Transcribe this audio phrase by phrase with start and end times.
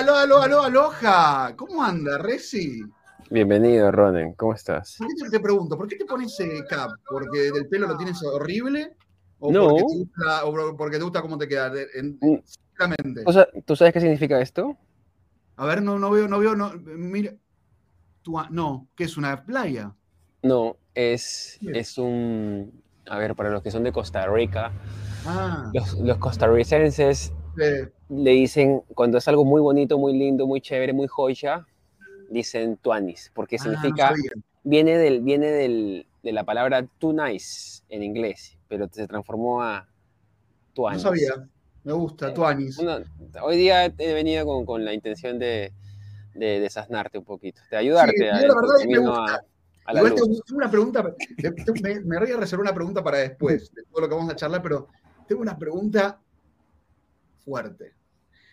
[0.00, 1.54] aló, aló, aló, aloja.
[1.56, 2.82] ¿Cómo anda, Resi?
[3.30, 4.34] Bienvenido, Ronen.
[4.34, 4.96] ¿Cómo estás?
[4.98, 6.90] ¿Por qué te, te pregunto, ¿por qué te pones eh, cap?
[7.08, 8.96] ¿Porque del pelo lo tienes horrible?
[9.38, 9.68] ¿O No.
[9.68, 11.72] porque te gusta, o porque te gusta cómo te queda?
[11.94, 12.36] En- Mm.
[13.24, 13.32] ¿Tú
[13.66, 14.76] ¿Tú sabes qué significa esto?
[15.56, 16.72] A ver, no, no veo, no veo, no.
[16.72, 17.34] Mira.
[18.50, 19.94] No, ¿qué es una playa?
[20.42, 22.82] No, es, es un...
[23.06, 24.72] A ver, para los que son de Costa Rica,
[25.26, 27.32] Ah, los, los costarricenses
[28.08, 31.66] le dicen, cuando es algo muy bonito, muy lindo, muy chévere, muy joya,
[32.30, 34.14] dicen tuanis, porque ah, no significa,
[34.64, 39.82] viene, del, viene del, de la palabra too nice en inglés, pero se transformó a
[39.82, 41.02] No tuanis.
[41.02, 41.48] sabía.
[41.84, 42.78] Me gusta, Eh, tu anis.
[42.78, 42.98] Uno-
[43.42, 45.72] hoy día he venido con, con la intención de,
[46.34, 49.34] de desasnarte un poquito, de ayudarte Sí, a, la verdad me gusta.
[49.34, 49.44] a,
[49.86, 50.42] a la Igual luz.
[50.44, 51.14] tengo, una pregunta.
[51.82, 54.36] Me, me voy a reservar una pregunta para después, de todo lo que vamos a
[54.36, 54.88] charlar, pero
[55.26, 56.20] tengo una pregunta
[57.44, 57.94] fuerte.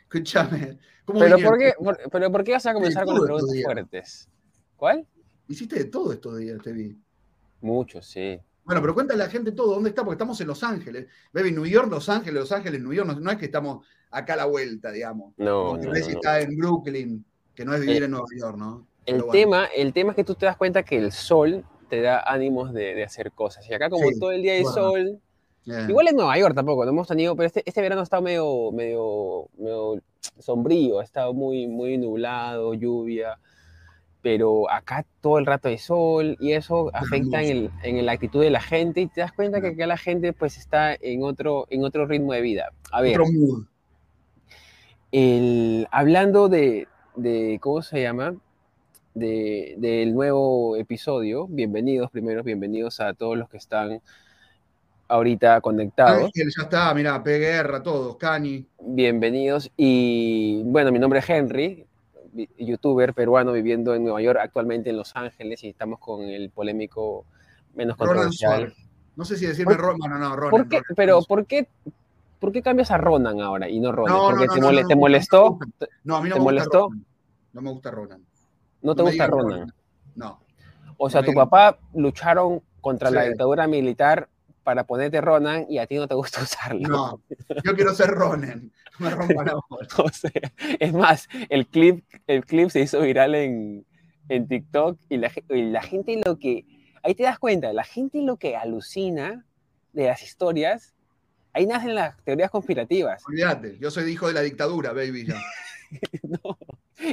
[0.04, 0.80] Escúchame.
[1.06, 1.38] ¿cómo Pero?
[1.40, 4.30] ¿por, qué, por- pero ¿por qué vas a comenzar con las preguntas fuertes?
[4.76, 5.06] ¿Cuál?
[5.48, 6.98] Hiciste de todo estos días, te vi.
[7.62, 8.40] Mucho, sí.
[8.64, 10.04] Bueno, pero cuéntale a la gente todo, ¿dónde está?
[10.04, 11.08] Porque estamos en Los Ángeles.
[11.32, 13.08] Baby, New York, Los Ángeles, Los Ángeles, New York.
[13.08, 15.34] No, no es que estamos acá a la vuelta, digamos.
[15.38, 15.94] No, no, no.
[15.94, 17.26] está en Brooklyn,
[17.58, 18.88] que no es vivir Eh, en Nueva York, ¿no?
[19.06, 19.32] El bueno.
[19.32, 22.74] tema, el tema es que tú te das cuenta que el sol te da ánimos
[22.74, 23.68] de, de hacer cosas.
[23.70, 24.74] Y acá como Sí, todo el día hay bueno.
[24.74, 25.20] sol,
[25.88, 28.72] igual en Nueva York tampoco, no hemos tenido, pero este, este verano ha estado medio,
[28.74, 30.02] medio, medio
[30.40, 33.40] sombrío, ha estado muy, muy nublado, lluvia,
[34.22, 38.42] pero acá todo el rato hay sol y eso afecta en, el- en la actitud
[38.42, 41.66] de la gente y te das cuenta que acá la gente pues está en otro,
[41.70, 42.72] en otro ritmo de vida.
[42.92, 43.20] A ver,
[45.12, 48.36] el, hablando de, de, ¿cómo se llama?
[49.14, 54.00] De, del nuevo episodio, bienvenidos primero, bienvenidos a todos los que están
[55.08, 57.40] ahorita conectados, Ángel, ya está, mira, P.
[57.40, 58.66] Guerra, todos, Cani.
[58.80, 59.72] bienvenidos.
[59.76, 61.86] Y bueno, mi nombre es Henry,
[62.60, 67.26] youtuber peruano viviendo en Nueva York, actualmente en Los Ángeles, y estamos con el polémico
[67.74, 68.58] menos controversial.
[68.60, 68.78] Suárez.
[69.16, 70.52] No sé si decirme ¿Por- Ronan, no, no, Ronan.
[70.52, 71.68] ¿Por qué, pero ¿por qué,
[72.40, 74.14] ¿por qué cambias a Ronan ahora y no Ronan?
[74.16, 75.60] No, no, ¿Porque no, te, mole- molestó?
[76.04, 76.88] no a mí no ¿Te me molestó?
[76.90, 77.06] gusta Ronan.
[77.54, 78.26] No me gusta Ronan.
[78.82, 79.74] ¿No te gusta Ronan?
[80.16, 80.40] No.
[80.98, 84.30] O sea, tu papá lucharon contra la dictadura militar
[84.64, 86.88] para ponerte Ronan y a ti no te gusta usarlo.
[86.88, 87.22] No,
[87.64, 88.72] yo quiero ser Ronan.
[89.00, 89.56] Me rompa la.
[89.56, 90.32] O sea,
[90.80, 93.86] es más, el clip, el clip se hizo viral en,
[94.30, 96.66] en TikTok y la, y la gente lo que...
[97.04, 99.46] Ahí te das cuenta, la gente lo que alucina
[99.94, 100.94] de las historias,
[101.58, 103.24] ahí nacen las teorías conspirativas.
[103.28, 105.26] Olvídate, yo soy hijo de la dictadura, baby.
[105.26, 105.36] Ya.
[106.24, 106.58] ¿no?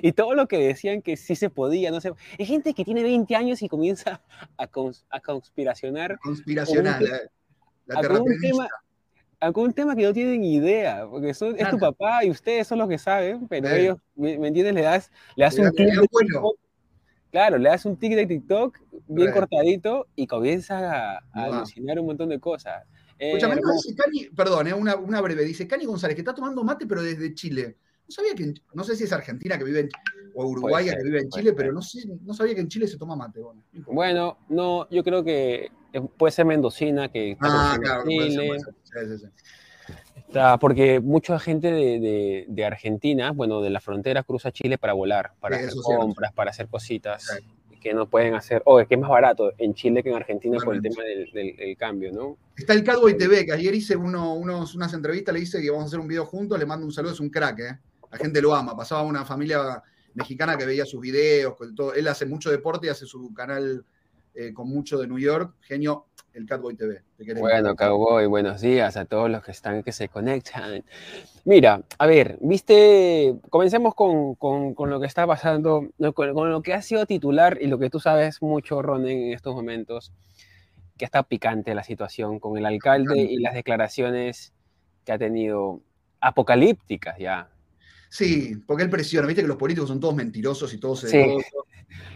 [0.03, 2.12] Y todo lo que decían que sí se podía, no sé.
[2.38, 4.21] Hay gente que tiene 20 años y comienza
[4.56, 7.31] a, cons- a conspiracionar Conspiracional, Como un eh.
[7.87, 8.49] La a con un terraplenista.
[8.49, 8.69] tema,
[9.41, 12.78] a con un tema que no tienen idea, porque es tu papá y ustedes son
[12.78, 13.75] los que saben, pero Sí.
[13.76, 14.75] ellos, ¿me, me entiendes?
[14.75, 15.71] Le das, le das un
[16.11, 16.53] bueno.
[17.31, 18.78] Claro, le das un tic de TikTok
[19.09, 19.34] bien Sí.
[19.34, 22.84] cortadito y comienzas a, alucinar un montón de cosas.
[23.19, 25.44] Eh, Escúchame, no, dice Cani, perdón, eh, una, una breve.
[25.44, 27.76] Dice Cani González, que está tomando mate, pero desde Chile.
[28.06, 29.88] No sabía que, no sé si es Argentina que vive en,
[30.34, 31.56] o Uruguaya ser, que vive en Chile, ser.
[31.56, 33.41] pero no, sé, no sabía que en Chile se toma mate.
[33.41, 33.94] Bueno, no importa.
[33.94, 35.70] Bueno, no, yo creo que
[36.19, 38.47] puede ser mendocina, que está ah, claro, puede ser, Chile.
[38.48, 38.75] puede ser.
[38.82, 39.94] Sí, sí, sí.
[40.16, 44.92] Está- porque mucha gente de, de- de Argentina, bueno, de la frontera cruza Chile para
[44.92, 47.44] volar, para hacer compras, para hacer cositas Sí.
[47.84, 50.75] Que no pueden hacer, o que es más barato en Chile que en Argentina por
[50.75, 52.37] el tema del, del- del cambio, ¿no?
[52.56, 55.84] Está el Catboy TV, que ayer hice uno, unos, unas entrevistas, le hice que vamos
[55.84, 57.78] a hacer un video juntos, le mando un saludo, es un crack, ¿eh?
[58.11, 58.77] La gente lo ama.
[58.77, 59.83] Pasaba una familia
[60.15, 61.94] mexicana que veía sus videos, con todo.
[61.94, 63.84] él hace mucho deporte y hace su canal
[64.34, 65.55] eh, con mucho de New York.
[65.61, 67.00] Genio, el Catboy TV.
[67.17, 67.34] Te.
[67.34, 70.84] Bueno, Cowboy, buenos días a todos los que están, que se conectan.
[71.45, 76.62] Mira, a ver, viste, comencemos con, con- con lo que está pasando, con, con lo
[76.62, 80.12] que ha sido titular y lo que tú sabes mucho, Ronen, en estos momentos,
[80.97, 84.53] que está picante la situación con el alcalde y las declaraciones
[85.05, 85.81] que ha tenido
[86.20, 87.49] apocalípticas ya.
[88.08, 89.26] Sí, porque él presiona.
[89.26, 91.19] Viste que los políticos son todos mentirosos y todos Sí.
[91.19, 91.35] Yo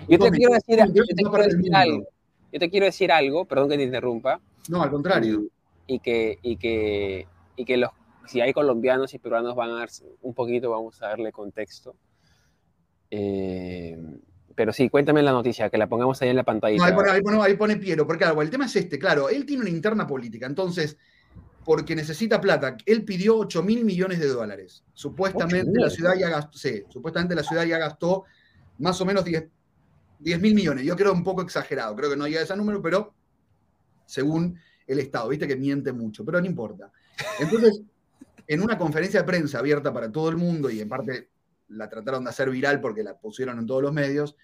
[0.09, 2.09] te Todos mentirosos, decir, yo te quiero decir algo.
[2.53, 5.45] Yo te quiero decir algo, perdón que te interrumpa, No, al contrario.
[5.87, 7.91] y que, y que, y que los,
[8.27, 9.89] si hay colombianos y peruanos van a dar
[10.23, 11.95] un poquito, vamos a darle contexto.
[13.11, 13.99] Eh,
[14.55, 16.77] pero sí, cuéntame la noticia, que la pongamos ahí en la pantalla.
[16.77, 19.29] No, ahí, pone, ahí pone- ahí pone Piero, porque claro, el tema es este, claro,
[19.29, 20.97] él tiene una interna política, entonces,
[21.65, 24.85] porque necesita plata, él pidió 8 mil millones de dólares.
[24.95, 25.81] Supuestamente 8.000.
[25.83, 28.25] la ciudad ya gastó, sí, supuestamente la ciudad ya gastó
[28.79, 29.49] más o menos 10,
[30.21, 30.85] 10 mil millones.
[30.85, 33.15] Yo creo un poco exagerado, creo que no llega a ese número, pero
[34.07, 36.91] según el Estado, viste que miente mucho, pero no importa.
[37.39, 37.83] Entonces,
[38.47, 41.29] en una conferencia de prensa abierta para todo el mundo, y en parte
[41.69, 44.37] la trataron de hacer viral porque la pusieron en todos los medios,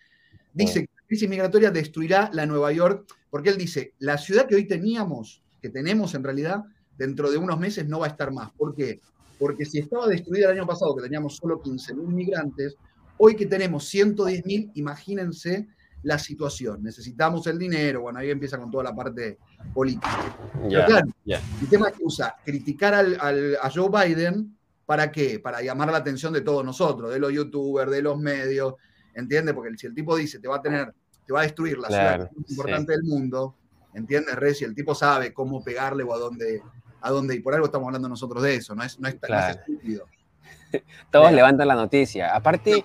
[0.53, 4.55] dice que la crisis migratoria destruirá la Nueva York, porque él dice, la ciudad que
[4.55, 6.65] hoy teníamos, que tenemos en realidad,
[6.97, 8.53] dentro de unos meses no va a estar más.
[8.53, 9.01] ¿Por qué?
[9.39, 12.77] Porque si estaba destruida el año pasado, que teníamos solo 15.000 migrantes,
[13.19, 15.69] hoy que tenemos 110.000, imagínense
[16.03, 16.83] la situación.
[16.83, 19.39] Necesitamos el dinero, bueno, ahí empieza con toda la parte
[19.73, 20.37] política.
[20.71, 24.57] El tema es que usa criticar a Joe Biden,
[24.87, 25.41] ¿para qué?
[25.41, 28.75] Para llamar la atención de todos nosotros, de los youtubers, de los medios,
[29.15, 29.55] ¿entiendes?
[29.55, 30.93] Porque si el tipo dice, te va a tener,
[31.27, 33.57] te va a destruir la ciudad más importante del mundo,
[33.95, 34.55] ¿entiendes, Rey?
[34.55, 36.63] Si el tipo sabe cómo pegarle o a dónde,
[37.01, 40.07] a dónde, y por algo estamos hablando nosotros de eso, no es, no es, estúpido.
[41.11, 42.35] Todos levantan la noticia.
[42.35, 42.85] Aparte,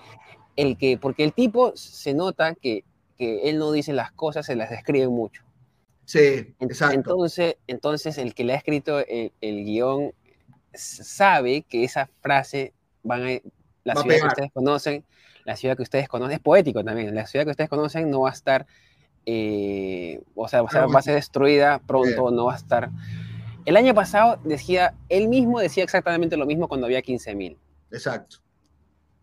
[0.56, 2.84] el que, porque el tipo se nota que
[3.20, 5.42] que él no dice las cosas, se las describe mucho.
[6.06, 6.94] Sí, exacto.
[6.94, 10.14] Entonces, entonces el que le ha escrito el, guion
[10.72, 13.40] sabe que esa frase van a,
[13.84, 15.04] la ciudad que ustedes conocen,
[15.44, 18.30] la ciudad que ustedes conocen, es poético también, la ciudad que ustedes conocen no va
[18.30, 18.66] a estar,
[19.26, 22.88] eh, o sea, va a ser destruida pronto, no va a estar.
[23.66, 27.54] El año pasado decía, él mismo decía exactamente lo mismo cuando había 15.000.
[27.90, 28.38] Exacto.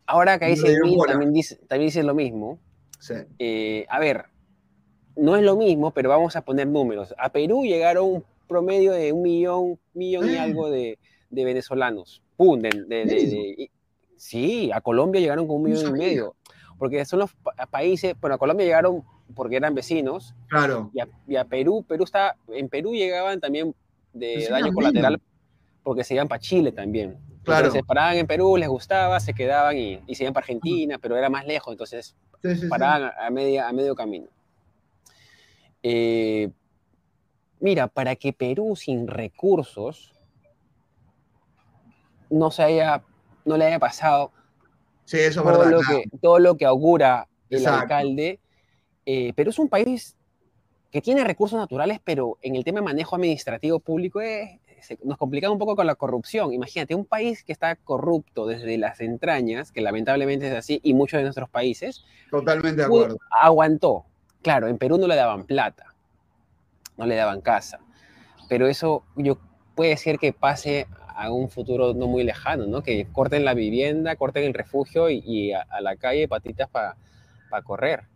[0.07, 2.59] Ahora que hay 6.000 también dice, también dice lo mismo.
[3.37, 4.25] Eh, a ver,
[5.15, 7.13] no es lo mismo, pero vamos a poner números.
[7.17, 10.43] A Perú llegaron un promedio de un millón, millón y ah.
[10.43, 10.97] algo de,
[11.29, 12.23] venezolanos.
[12.37, 12.61] ¡Pum!
[14.15, 16.35] sí, a Colombia llegaron con un millón y medio.
[16.79, 17.31] Porque son los
[17.69, 19.03] países, bueno, a Colombia llegaron
[19.35, 20.33] porque eran vecinos.
[20.47, 20.91] Claro.
[21.27, 23.75] Y a, Perú, Perú está, en Perú llegaban también
[24.13, 25.21] de daño colateral
[25.83, 27.17] porque se iban para Chile también.
[27.47, 27.71] Claro.
[27.71, 31.15] se paraban en Perú, les gustaba, se quedaban y, y se iban para Argentina, pero
[31.15, 32.13] era más lejos, entonces
[32.69, 34.27] paraban A, media, a medio camino.
[35.81, 36.49] Eh,
[37.61, 40.13] mira, para que Perú sin recursos
[42.29, 43.01] no, se haya,
[43.45, 44.33] no le haya pasado
[45.33, 48.41] todo, lo que, todo, lo que, augura el alcalde,
[49.05, 50.17] eh, Perú es un país
[50.91, 54.59] que tiene recursos naturales, pero en el tema de manejo administrativo público es,
[55.03, 56.53] nos complica un poco con la corrupción.
[56.53, 61.19] Imagínate, un país que está corrupto desde las entrañas, que lamentablemente es así, y muchos
[61.19, 62.05] de nuestros países.
[62.29, 63.17] Totalmente de acuerdo.
[63.41, 64.05] Aguantó.
[64.41, 65.93] Claro, en Perú no le daban plata,
[66.95, 67.79] no le daban casa,
[68.47, 69.39] pero eso yo
[69.75, 72.83] puede ser que pase a un futuro no muy lejano, ¿no?
[72.83, 76.95] Que corten la vivienda, corten el refugio y, a, la calle patitas para
[77.63, 78.07] correr.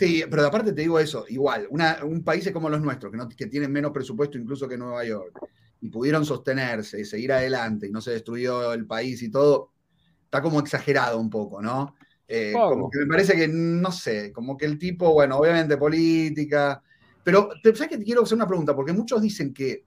[0.00, 3.46] Sí, pero aparte te digo eso, igual, un país como los nuestros, que, no, que
[3.46, 5.38] tienen menos presupuesto incluso que Nueva York,
[5.80, 9.72] y pudieron sostenerse y seguir adelante y no se destruyó el país y todo,
[10.24, 11.94] está como exagerado un poco, ¿no?
[12.28, 16.82] Eh, como que me parece que, no sé, como que el tipo, bueno, obviamente política,
[17.24, 18.74] pero ¿sabes que te quiero hacer una pregunta?
[18.74, 19.86] Porque muchos dicen que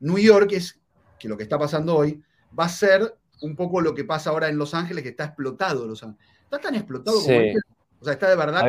[0.00, 0.80] New York es,
[1.18, 2.22] que lo que está pasando hoy,
[2.58, 5.86] va a ser un poco lo que pasa ahora en Los Ángeles, que está explotado
[5.86, 6.26] Los Ángeles.
[6.44, 7.58] Está tan explotado como este,
[8.00, 8.66] o sea, está de verdad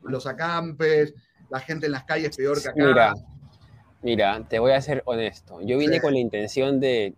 [0.00, 1.14] con los, acampes,
[1.50, 2.84] la gente en las calles peor que acá.
[2.84, 3.14] Mira,
[4.48, 5.60] te voy a ser honesto.
[5.62, 7.14] Yo vine con la intención de,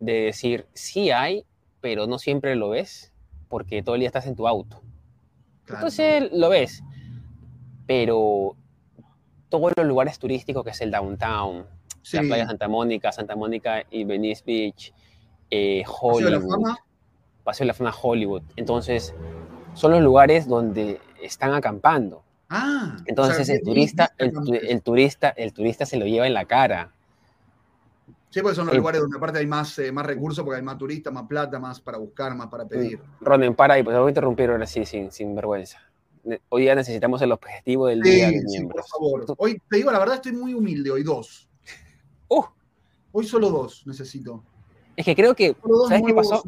[0.00, 1.44] de decir, sí hay,
[1.80, 3.12] pero no siempre lo ves,
[3.48, 4.82] porque todo el día estás en tu auto.
[5.68, 6.82] Entonces lo ves.
[7.86, 8.56] Pero
[9.48, 11.66] todos los lugares turísticos, que es el downtown,
[12.12, 14.92] la playa Santa Mónica, Santa Mónica y Venice Beach,
[15.50, 16.24] eh, Hollywood.
[16.24, 16.78] ¿Paseo de la Fama?
[17.44, 18.42] Paseo de la Fama Hollywood.
[18.56, 19.14] Entonces,
[19.74, 22.24] son los lugares donde están acampando.
[22.54, 24.30] Ah, Entonces el turista, el,
[24.82, 26.92] turista, el turista se lo lleva en la cara.
[28.28, 30.76] Sí, porque son los lugares donde aparte hay más, eh, más recursos, porque hay más
[30.76, 33.00] turistas, más plata, más para buscar, más para pedir.
[33.22, 35.78] Ronen, para ahí, pues voy a interrumpir ahora sí, sin, sin vergüenza.
[36.50, 38.42] Hoy ya necesitamos el objetivo del día de.
[38.46, 39.24] Sí, por favor.
[39.38, 41.48] Hoy, te digo la verdad, estoy muy humilde, hoy dos.
[42.28, 42.44] Uh.
[43.12, 44.44] Hoy solo dos necesito.
[44.94, 45.56] Es que creo que.
[45.88, 46.42] ¿Sabes qué pasó?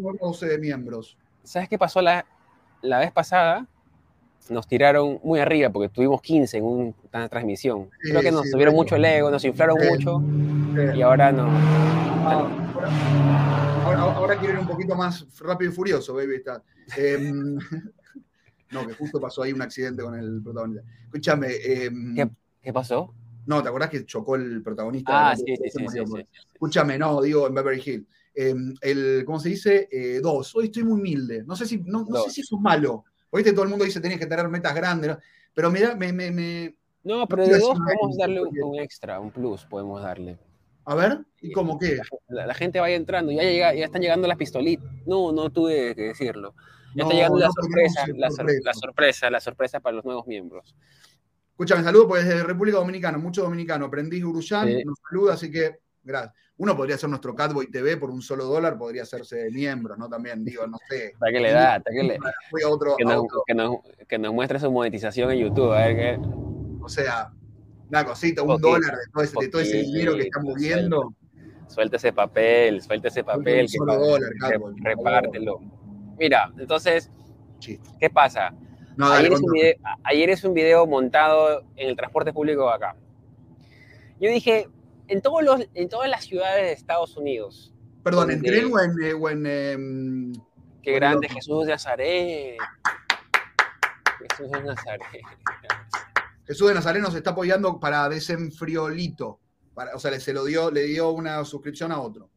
[0.47, 1.17] de miembros.
[1.43, 2.27] ¿Sabes qué pasó la,
[2.83, 3.67] la vez pasada?
[4.51, 7.89] Nos tiraron muy arriba porque tuvimos 15 en una transmisión.
[8.01, 10.23] Creo que nos subieron mucho el ego, nos inflaron mucho
[10.95, 11.49] y ahora no.
[13.97, 16.37] ahora, quiero ir un poquito más rápido y furioso, baby.
[16.37, 16.63] Está.
[16.97, 17.57] Em,
[18.71, 20.85] no, que justo pasó ahí un accidente con el protagonista.
[21.05, 21.49] Escúchame.
[21.65, 22.15] Em,
[22.63, 23.15] ¿Qué, pasó?
[23.47, 25.31] No, ¿te acordás que chocó el protagonista?
[25.31, 28.07] Ah, sí, sí, sí, Escúchame, no, digo en Beverly Hills.
[28.35, 29.89] Em, el, ¿Cómo se dice?
[29.91, 30.55] Eh, dos.
[30.57, 31.45] Hoy estoy muy humilde.
[31.45, 33.05] No sé si, no, no sé si eso es malo.
[33.35, 35.17] Oíste, todo el mundo dice tenías que tener metas grandes,
[35.53, 39.65] pero mira, me, me, me, No, pero de dos podemos darle un, extra, un plus,
[39.65, 40.39] podemos darle.
[40.85, 41.99] A ver, ¿y cómo qué?
[42.29, 44.89] La, gente vaya entrando, ya, llega, ya están llegando las pistolitas.
[45.05, 46.55] No, no tuve que decirlo.
[46.95, 50.77] Ya está llegando la sorpresa, la, sorpresa, la sorpresa para los nuevos miembros.
[51.51, 53.87] Escúchame, saludo pues desde República Dominicana, mucho dominicano.
[53.87, 56.35] Aprendí Uruguay, nos saluda, así que gracias.
[56.57, 60.09] Uno podría ser nuestro Catboy TV por un solo dólar, podría hacerse miembro, ¿no?
[60.09, 61.15] También, digo, no sé.
[61.19, 61.83] ¿Para qué le da?
[61.83, 62.19] que, le...
[64.09, 66.19] que, nos, muestre su monetización en YouTube, a ver qué.
[66.81, 67.33] O sea,
[67.89, 71.13] una cosita, un dólar de todo, ese, dinero que estamos viendo.
[71.67, 73.63] Suelta ese papel, suelta ese papel.
[73.63, 74.31] Un solo dólar,
[74.83, 75.59] repártelo.
[76.17, 77.11] Mira, entonces,
[77.99, 78.55] ¿qué pasa?
[79.01, 82.95] ayer, es video, ayer, es un video, montado en el transporte público acá.
[84.21, 84.69] Yo dije,
[85.09, 87.73] en, todos los, en todas las ciudades de Estados Unidos.
[88.03, 89.03] Perdón, ¿en tren o en...
[89.03, 90.33] Eh, o en em,
[90.83, 92.57] qué grande Jesús de Nazaret.
[94.31, 95.23] Jesús de Nazaret.
[96.47, 99.41] Jesús de Nazaret nos está apoyando para Desenfriolito.
[99.95, 102.29] o sea, le, se lo dio, le dio una suscripción a otro.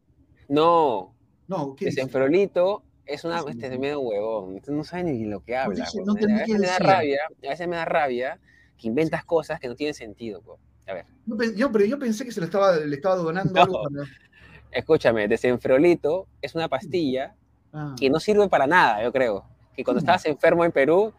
[0.48, 1.14] No.
[1.46, 4.60] No, ¿qué Desenfriolito es una este, de medio huevón.
[4.68, 5.84] No sabe ni lo que habla.
[5.84, 8.38] a, veces me da rabia, a veces me da rabia
[8.76, 10.58] que inventas cosas que no tienen sentido.
[10.88, 11.06] A ver.
[11.54, 13.82] Yo, pero yo pensé que se lo estaba, le estaba donando algo.
[14.70, 17.34] Escúchame, desenfriolito es una pastilla
[17.72, 17.94] ah.
[17.98, 19.44] que no sirve para nada, yo creo.
[19.74, 21.12] Que cuando estabas enfermo en Perú,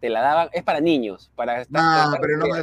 [0.00, 1.80] te la daban, es para niños, para estar.
[1.82, 2.62] Ah, pero no me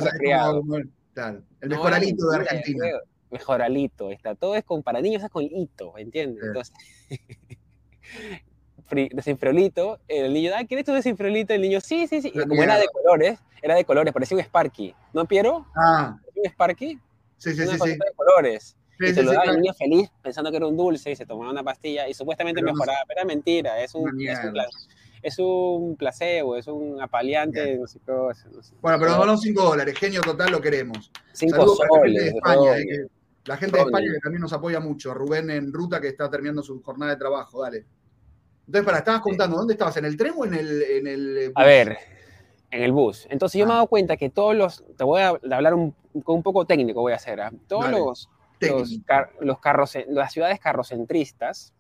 [1.14, 2.86] claro, el mejoralito de Argentina.
[3.32, 4.36] Mejoralito, está.
[4.36, 6.44] Todo es con, para niños es con hito, ¿entiendes?
[6.44, 6.76] Entonces,
[8.90, 11.54] desinfriolito, el niño, ah, ¿quieres tu desinfriolito?
[11.54, 12.32] El niño, sí, sí, sí.
[12.34, 14.94] Y como era de colores, era de colores, parecía un Sparky.
[15.14, 15.66] ¿No, Piero?
[15.76, 16.18] Ah.
[16.36, 17.00] ¿Un Sparky?
[17.38, 17.78] Sí, sí, sí.
[17.78, 17.90] sí.
[17.90, 18.76] de colores.
[19.00, 21.52] y se lo daba el niño feliz pensando que era un dulce y se tomaba
[21.52, 24.10] una pastilla y supuestamente mejoraba, pero era mentira, es un,
[25.22, 29.98] es un, placebo, es un apaleante, no sé qué bueno, pero nos ganó 5 dólares,
[29.98, 31.12] genio total, lo queremos.
[31.34, 32.34] 5 soles.
[33.46, 35.14] La gente de España que también nos apoya mucho.
[35.14, 37.86] Rubén en ruta que está terminando su jornada de trabajo, dale.
[38.68, 39.98] Entonces, para, estabas contando, ¿dónde estabas?
[39.98, 41.54] ¿En el tren o en el, en el bus?
[41.56, 41.98] A ver,
[42.72, 43.28] en el bus.
[43.30, 43.78] Entonces yo me he ah.
[43.78, 47.14] dado cuenta que todos los, te voy a hablar un, con un poco técnico, voy
[47.14, 47.52] a hacer, ¿ah?
[47.68, 48.30] todos los,
[49.42, 51.74] los, carros, las ciudades carrocentristas,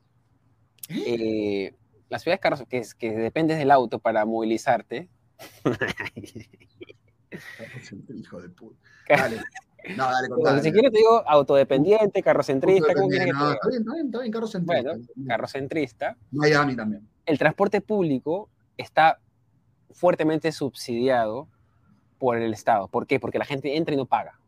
[0.89, 1.03] ¿Eh?
[1.07, 1.73] Eh,
[2.09, 5.09] las ciudades carros, que, que dependes del auto para movilizarte.
[8.13, 8.79] Hijo de puta.
[9.09, 9.41] Dale.
[9.95, 10.09] No,
[10.41, 10.61] dale.
[10.61, 12.93] Si quieres te digo autodependiente, carrocentrista.
[12.93, 14.91] ¿cómo quieres que no, está bien, está bien, está bien, carrocentrista.
[14.91, 16.17] Bueno, carrocentrista.
[16.31, 17.07] Miami también.
[17.25, 19.19] El transporte público está
[19.91, 21.47] fuertemente subsidiado
[22.17, 22.87] por el Estado.
[22.87, 23.19] ¿Por qué?
[23.19, 24.39] Porque la gente entra y no paga.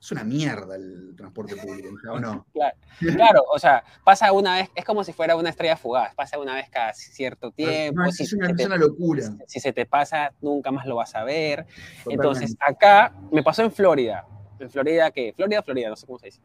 [0.00, 2.44] Es una mierda el transporte público, ¿o no?
[3.16, 6.56] claro, o sea, pasa una vez, es como si fuera una estrella fugaz, pasa una
[6.56, 8.02] vez cada cierto tiempo.
[8.02, 9.22] es, una, locura.
[9.46, 11.66] Si, se te pasa, nunca más lo vas a ver.
[12.06, 14.26] Entonces, acá me pasó en Florida
[14.64, 16.40] en Florida, que Florida, Florida, no sé cómo se dice.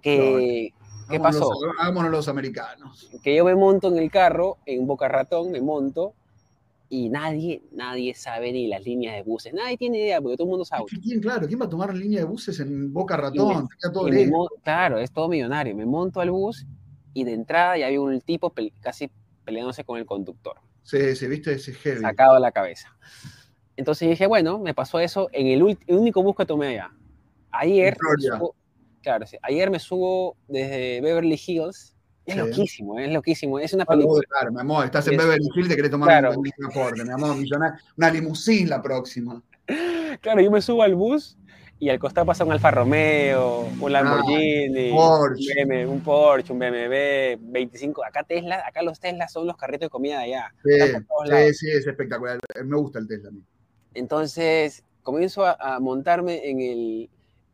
[0.00, 0.72] Que,
[1.10, 1.50] ¿Qué pasó?
[1.78, 3.10] hagámonos los americanos.
[3.22, 6.14] Que yo me monto en el carro, en Boca Ratón, me monto,
[6.88, 9.54] y nadie, nadie sabe ni las líneas de buses.
[9.54, 10.84] Nadie tiene idea, porque todo el mundo sabe.
[11.02, 13.66] ¿Quién, claro, ¿quién va a tomar línea de buses en Boca Ratón?
[14.62, 15.74] claro, es todo millonario.
[15.74, 16.66] Me monto al bus
[17.14, 19.10] y de entrada ya había un tipo casi
[19.44, 20.56] peleándose con el conductor.
[20.82, 22.00] Sí, sí, viste ese heavy.
[22.00, 22.94] Sacado de la cabeza.
[23.76, 26.90] Entonces dije, bueno, me pasó eso en el, el único bus que tomé allá.
[27.52, 28.54] Ayer, me subo,
[29.02, 31.94] claro, ayer me subo desde Beverly Hills.
[32.24, 33.58] Es loquísimo, es loquísimo.
[33.58, 34.22] Es una película.
[34.28, 37.36] Claro, mi amor, estás en Beverly Hills y te querés tomar un transporte, mi amor,
[37.96, 39.42] una limusín la próxima.
[40.20, 41.36] Claro, yo me subo al bus
[41.82, 48.04] y al costado pasa un Alfa Romeo, un ah, Lamborghini, Un, Porsche, un BMW, 25.
[48.04, 50.54] Acá Tesla, acá los Tesla son los carritos de comida de allá.
[50.62, 52.38] Sí, sí, es espectacular.
[52.64, 53.42] Me gusta el Tesla a mí.
[53.94, 57.10] Entonces, comienzo a montarme en el,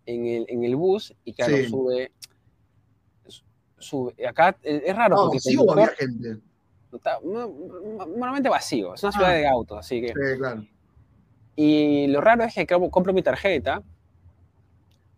[0.09, 2.13] en el, en el bus y claro, sube,
[3.79, 4.27] sube.
[4.27, 5.17] Acá es raro.
[5.17, 6.39] No, porque vacío había gente.
[6.91, 9.35] Está, normalmente vacío, es una ciudad ah.
[9.35, 10.09] de autos, así que.
[10.09, 10.65] Sí, claro.
[11.57, 13.83] Y lo raro es que compro mi tarjeta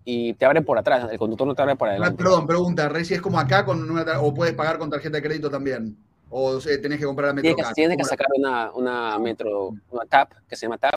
[0.04, 2.16] y te abren por atrás, el conductor no te abre por adelante.
[2.16, 5.49] Perdón, pregunta, Reci, ¿es como acá con una, o puedes pagar con tarjeta de crédito
[5.49, 5.97] también?
[6.30, 10.04] ¿O tenés que comprar la Metro Tienes que, tienes que sacar una, una Metro, una
[10.09, 10.94] TAP, que se llama TAP,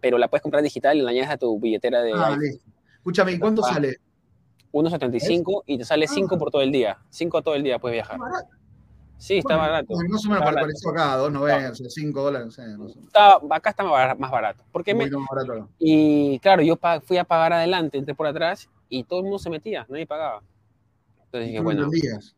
[0.00, 2.73] pero la puedes comprar digital y la añades a tu billetera de ah, Listo.
[3.04, 3.98] Escúchame, ¿y cuánto sale?
[4.72, 6.38] 1.75 y te sale 5 ah.
[6.38, 6.96] por todo el día.
[7.10, 8.18] 5 todo el día puedes viajar.
[9.18, 9.94] Sí, está barato.
[10.08, 12.98] No se me pareció acá, 2.90, 5 dólares, no sé.
[13.50, 14.64] acá está más barato.
[14.72, 15.10] Porque me,
[15.78, 19.50] y claro, yo fui a pagar adelante, entré por atrás y todo el mundo se
[19.50, 20.42] metía, nadie pagaba.
[21.26, 21.84] Entonces dije, bueno.
[21.84, 22.34] Entendías?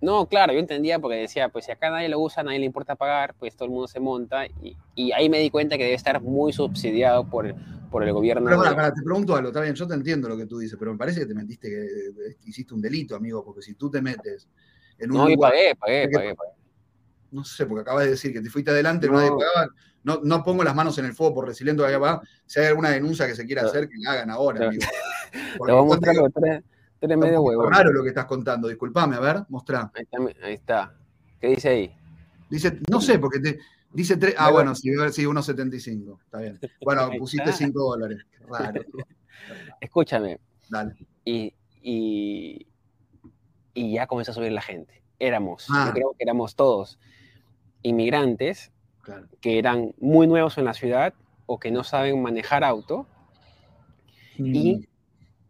[0.00, 2.96] No, claro, yo entendía porque decía, pues si acá nadie lo usa, nadie le importa
[2.96, 5.96] pagar, pues todo el mundo se monta y, y ahí me di cuenta que debe
[5.96, 7.54] estar muy subsidiado por,
[7.90, 8.44] por el gobierno.
[8.44, 10.92] Pero para, te pregunto algo, está bien, yo te entiendo lo que tú dices, pero
[10.92, 14.48] me parece que te mentiste que hiciste un delito, amigo, porque si tú te metes
[14.98, 15.18] en un.
[15.18, 16.36] No, y pagué, pagué, pagué,
[17.30, 19.72] No sé, porque acabas de decir que te fuiste adelante, no, nadie pagaba.
[20.04, 22.22] No, no pongo las manos en el fuego por resiliente allá va.
[22.46, 24.82] Si hay alguna denuncia que se quiera hacer, que la hagan ahora, amigo.
[25.32, 26.62] Te voy a mostrar tres,
[26.98, 27.68] tres medio huevo.
[27.68, 29.90] raro lo que estás contando, disculpame, a ver, mostrá.
[29.94, 30.94] Ahí está, ahí está.
[31.40, 31.94] ¿Qué dice ahí?
[32.48, 33.58] Dice, no sé, porque te,
[33.92, 34.34] dice tres.
[34.38, 36.20] Ah, bueno, sí, sí 1.75.
[36.24, 36.58] Está bien.
[36.80, 38.24] Bueno, pusiste 5 dólares.
[38.48, 38.82] Raro.
[39.80, 40.40] Escúchame.
[40.68, 40.94] Dale.
[41.24, 42.66] Y, y,
[43.74, 45.02] y, ya comenzó a subir la gente.
[45.18, 45.90] Éramos, yo ah.
[45.92, 46.98] creo que éramos todos
[47.82, 48.72] inmigrantes
[49.40, 51.14] que eran muy nuevos en la ciudad
[51.46, 53.06] o que no saben manejar auto
[54.36, 54.84] y mm.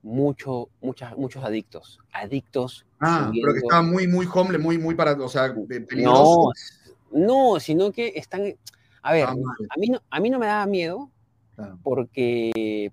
[0.02, 1.98] mucho, muchas, muchos adictos.
[2.12, 2.86] Adictos.
[3.00, 6.77] Ah, pero que estaban muy, muy homeless, muy, muy para, o sea, peligrosos.
[7.12, 8.54] No, no, sino que están.
[9.02, 9.34] A ver, a
[9.76, 11.10] mí, no, a mí no me daba miedo
[11.82, 12.92] porque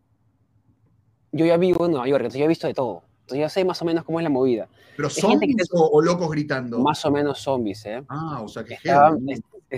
[1.31, 3.03] yo ya vivo en Nueva York, entonces yo he visto de todo.
[3.21, 4.67] Entonces ya sé más o menos cómo es la movida.
[4.95, 6.79] ¿Pero zombies o, locos gritando?
[6.79, 8.03] Más o menos zombies, ¿eh?
[8.07, 8.77] Ah, o sea que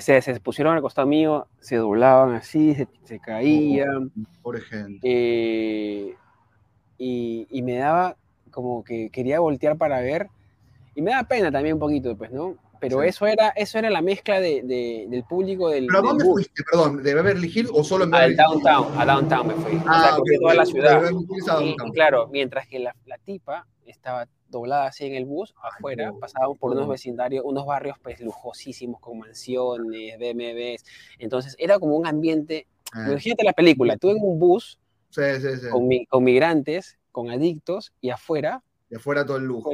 [0.01, 4.11] se, se, pusieron al costado mío, se doblaban así, se, caían.
[4.41, 4.99] por ejemplo.
[5.01, 6.13] Eh,
[6.97, 8.15] y, y, me daba
[8.51, 10.29] como que quería voltear para ver.
[10.93, 12.55] Y me da pena también un poquito, pues, ¿no?
[12.79, 14.63] Pero eso, era, eso era la mezcla de,
[15.07, 15.87] del público del.
[15.87, 17.03] ¿Pero a dónde fuiste, perdón?
[17.03, 18.63] ¿De Beverly Hills o solo en Beverly Hills?
[18.63, 19.81] Downtown, a Downtown me fui.
[19.85, 21.11] Ah, o sea, toda la ciudad.
[21.61, 26.57] Y, claro, mientras que la, la, tipa estaba doblada así en el bus, afuera, pasábamos
[26.57, 30.85] por unos vecindarios, unos barrios pues lujosísimos con mansiones, BMWs.
[31.19, 32.67] Entonces era como un ambiente.
[32.93, 33.07] Ah.
[33.09, 34.79] Imagínate la película, tú en un bus
[35.71, 38.63] Con, con, migrantes, con adictos y afuera.
[38.89, 39.71] Y afuera todo el lujo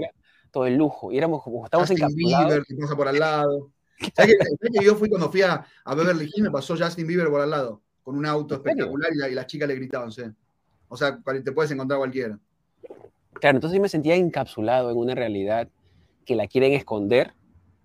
[0.54, 1.12] todo el lujo.
[1.12, 3.72] Y éramos como, estamos Justin Bieber, que pasa por al lado.
[4.16, 7.42] ¿Sabes que, yo fui cuando fui a, a Beverly Hills, me pasó Justin Bieber por
[7.42, 10.22] al lado, con un auto espectacular y, la, y las chicas le gritaban, sí.
[10.88, 12.40] O sea, te puedes encontrar cualquiera.
[13.34, 15.68] Claro, entonces yo me sentía encapsulado en una realidad
[16.24, 17.34] que la quieren esconder,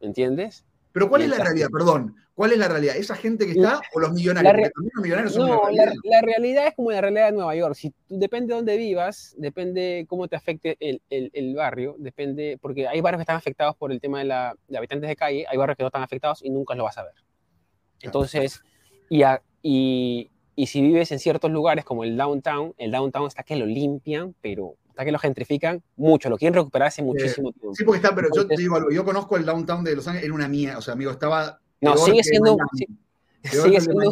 [0.00, 0.64] ¿entiendes?
[0.98, 1.68] Pero ¿cuál es la realidad?
[1.72, 2.96] Perdón, ¿cuál es la realidad?
[2.96, 4.52] ¿Esa gente que está o los millonarios?
[4.74, 7.76] los millonarios son no, la, realidad es como la realidad de Nueva York.
[7.76, 13.00] Si depende de dónde vivas, depende cómo te afecte el, el, barrio, depende, porque hay
[13.00, 15.76] barrios que están afectados por el tema de, la, de habitantes de calle, hay barrios
[15.76, 17.14] que no están afectados y nunca lo vas a ver.
[18.00, 18.61] Entonces,
[19.08, 19.22] y,
[19.62, 23.66] y, y si vives en ciertos lugares como el downtown, el downtown está que lo
[23.66, 27.74] limpian, pero que lo gentrifican mucho, lo quieren recuperar hace muchísimo tiempo.
[27.74, 30.24] Sí, porque está, pero yo te digo algo, yo conozco el downtown de Los Ángeles,
[30.24, 31.61] era una mía, o sea, amigo, estaba...
[31.80, 32.56] No, sigue siendo,
[33.42, 34.11] sigue siendo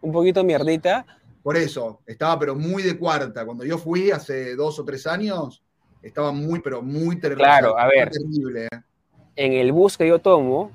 [0.00, 1.06] un poquito mierdita.
[1.42, 3.44] Por eso, estaba pero muy de cuarta.
[3.44, 5.62] Cuando yo fui hace dos o tres años,
[6.02, 7.44] estaba muy, pero muy terrible.
[7.44, 8.64] Claro, a ver, terrible.
[8.64, 8.82] ¿eh?
[9.38, 10.72] en el bus que yo tomo,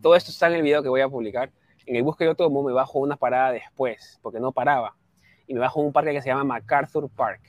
[0.00, 1.50] todo esto está en el video que voy a publicar,
[1.84, 4.94] en el bus que yo tomo me bajo una parada después, porque no paraba,
[5.48, 7.40] y me bajo a un parque que se llama MacArthur Park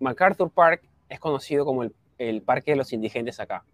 [0.00, 1.84] MacArthur Park es conocido como
[2.18, 3.64] el, parque de los indigentes acá.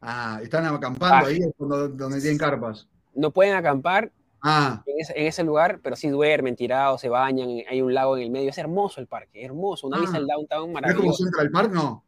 [0.00, 2.86] Ah, están acampando ahí donde, tienen carpas.
[3.14, 4.82] No pueden acampar ah.
[4.86, 8.50] en, ese, lugar, pero sí duermen tirados, se bañan, hay un lago en el medio.
[8.50, 9.88] Es hermoso el parque, hermoso.
[9.88, 10.20] Una vista ah.
[10.20, 11.10] al downtown maravilloso.
[11.10, 11.72] ¿Es como Central Park?
[11.72, 12.04] No.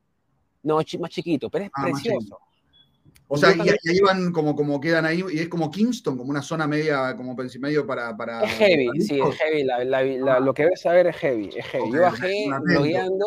[0.62, 2.38] No, más chiquito, pero es ah, precioso.
[3.32, 6.42] O sea, y, ahí van como, como quedan ahí, y es como Kingston, como una
[6.42, 8.42] zona media, como medio para, para.
[8.42, 9.68] Es heavy, sí, es heavy.
[9.70, 10.40] Ah.
[10.40, 11.92] lo que ves saber es heavy, es heavy.
[11.92, 13.26] yo bajé blogueando,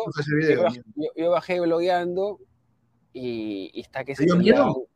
[1.16, 2.38] yo, bajé blogueando
[3.14, 4.26] y, está que se.
[4.26, 4.88] dio miedo?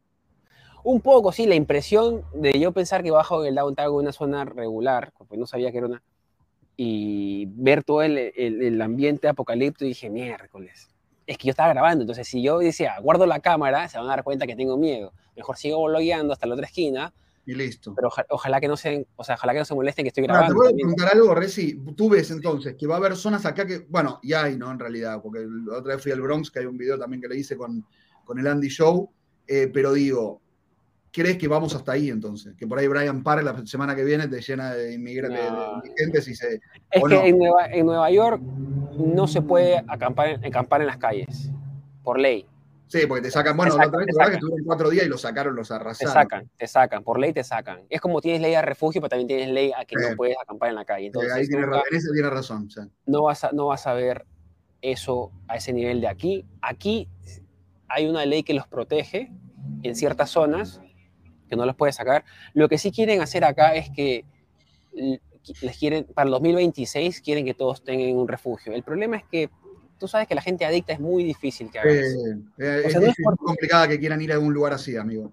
[0.85, 4.45] Un poco, sí, la impresión de yo pensar que bajo en el downtown una zona
[4.45, 6.03] regular, porque no sabía que era una.
[6.77, 10.91] Y ver todo el, el, el ambiente apocalíptico, dije, miércoles
[11.29, 14.11] es que yo estaba grabando, entonces si yo decía, guardo la cámara, se van a
[14.11, 15.13] dar cuenta que tengo miedo.
[15.37, 17.13] Mejor sigo blogueando hasta la otra esquina.
[17.45, 17.95] Y listo.
[17.95, 20.55] Pero ojalá que no se, o sea, ojalá que no se molesten que estoy grabando.
[20.55, 21.79] te voy a preguntar algo, Reci.
[21.95, 24.71] Tú ves entonces que va a haber zonas acá que, bueno, y hay, ¿no?
[24.71, 27.29] En realidad, porque la otra vez fui al Bronx, que hay un video también que
[27.29, 27.85] le hice con,
[28.25, 29.11] con el Andy Show,
[29.47, 30.41] eh, pero digo,
[31.19, 32.55] ¿crees que vamos hasta ahí entonces?
[32.57, 36.61] Que por ahí Brian Park la semana que viene te llena de inmigrantes, y se...
[36.91, 41.51] Es que en, Nueva, en, Nueva, York no se puede acampar, acampar en las calles,
[42.05, 42.47] por ley.
[42.87, 45.57] Sí, porque te sacan, bueno, la otra vez que tuvieron cuatro días y los sacaron,
[45.57, 46.15] los arrasaron.
[46.15, 47.81] Te sacan, te sacan, por ley te sacan.
[47.91, 50.69] Es como tienes ley a refugio, pero también tienes ley a que no puedes acampar
[50.71, 51.07] en la calle.
[51.07, 51.67] Entonces, ahí tiene,
[52.15, 52.69] tiene razón.
[53.07, 54.25] No, vas a, no vas a ver
[54.81, 56.47] eso a ese nivel de aquí.
[56.63, 57.09] Aquí
[57.89, 59.33] hay una ley que los protege
[59.83, 60.81] en ciertas zonas,
[61.49, 62.25] que no los puede sacar.
[62.55, 64.25] Lo que sí quieren hacer acá es que
[65.63, 68.73] les quieren, para el 2026 quieren que todos tengan un refugio.
[68.73, 69.51] El problema es que
[69.99, 72.03] tú sabes que la gente adicta es muy difícil que haga eh,
[72.59, 75.33] es, es complicada que quieran ir a algún lugar así, amigo.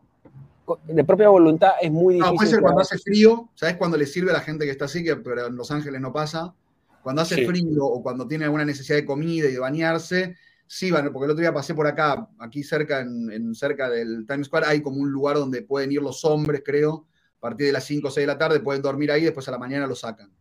[0.88, 2.32] De propia voluntad es muy difícil.
[2.32, 4.86] No, puede ser cuando hace frío, ¿sabes cuando le sirve a la gente que está
[4.86, 6.56] así, que pero en Los Ángeles no pasa?
[7.04, 10.36] Cuando hace frío o cuando tiene alguna necesidad de comida y de bañarse,
[10.68, 14.48] sí van, porque el otro día pasé por acá, aquí cerca, en, cerca del Times
[14.48, 17.84] Square, hay como un lugar donde pueden ir los hombres, creo, a partir de las
[17.86, 20.32] 5 o 6 de la tarde, pueden dormir ahí, después a la mañana lo sacan.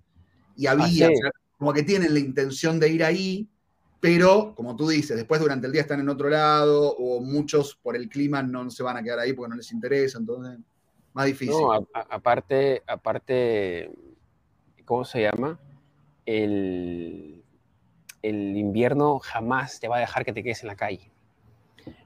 [0.57, 3.49] Y había, Ah, como que tienen la intención de ir ahí,
[4.01, 7.97] pero como tú dices, después durante el día están en otro lado, o muchos por
[7.97, 10.59] el clima no se van a quedar ahí porque no les interesa, entonces,
[11.13, 11.55] más difícil.
[11.55, 13.91] No, a- a- aparte, aparte,
[14.85, 15.59] ¿cómo se llama?
[16.27, 17.44] El,
[18.25, 21.11] el invierno jamás te va a dejar que te quedes en la calle.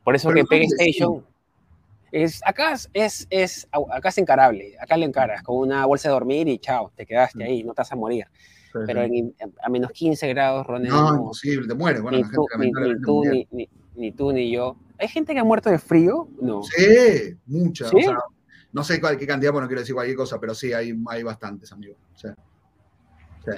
[0.02, 1.24] Por eso Pero que PlayStation
[2.10, 6.48] es acá es, es, acá es encarable, acá le encaras con una bolsa de dormir
[6.48, 8.26] y chao, te quedaste ahí, no te vas a morir.
[8.86, 9.18] Pero sí.
[9.18, 12.02] en- a menos 15 grados, Ronald, no, no, imposible, te mueres.
[12.02, 14.76] Bueno, ni, la tú, gente ni- ni tú, ni, ni- ni tú ni yo.
[14.98, 16.28] ¿Hay gente que ha muerto de frío?
[16.40, 16.62] No.
[16.62, 17.90] Sí, muchas.
[17.90, 17.96] ¿Sí?
[17.96, 18.16] O sea,
[18.72, 21.22] no sé cuál, qué cantidad, porque no quiero decir cualquier cosa, pero sí, hay, hay
[21.22, 21.96] bastantes, amigos.
[22.14, 22.28] Sí,
[23.44, 23.50] sí,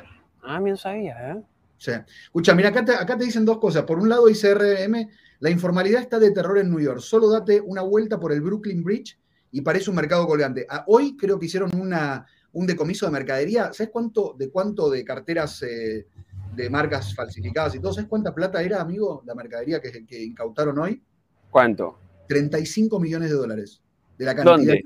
[0.42, 1.42] Ah, me no sabía, ¿eh?
[1.80, 1.92] Sí.
[2.24, 3.84] Escucha, mira, acá te, acá te dicen dos cosas.
[3.84, 5.08] Por un lado dice RM,
[5.40, 7.00] la informalidad está de terror en New York.
[7.00, 9.18] Solo date una vuelta por el Brooklyn Bridge
[9.50, 10.66] y parece un mercado colgante.
[10.68, 13.72] Ah, hoy creo que hicieron una, un decomiso de mercadería.
[13.72, 16.06] ¿Sabes cuánto de cuánto de carteras eh,
[16.54, 17.94] de marcas falsificadas y todo?
[17.94, 21.02] ¿Sabes cuánta plata era, amigo, la mercadería que, que incautaron hoy?
[21.50, 21.98] ¿Cuánto?
[22.28, 23.80] 35 millones de dólares.
[24.18, 24.56] De la cantidad.
[24.56, 24.74] ¿Dónde?
[24.74, 24.84] Eh,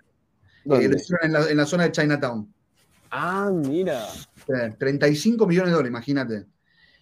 [0.64, 0.88] ¿Dónde?
[0.88, 2.54] lo hicieron en la, en la zona de Chinatown.
[3.10, 4.06] Ah, mira.
[4.48, 6.46] Eh, 35 millones de dólares, imagínate.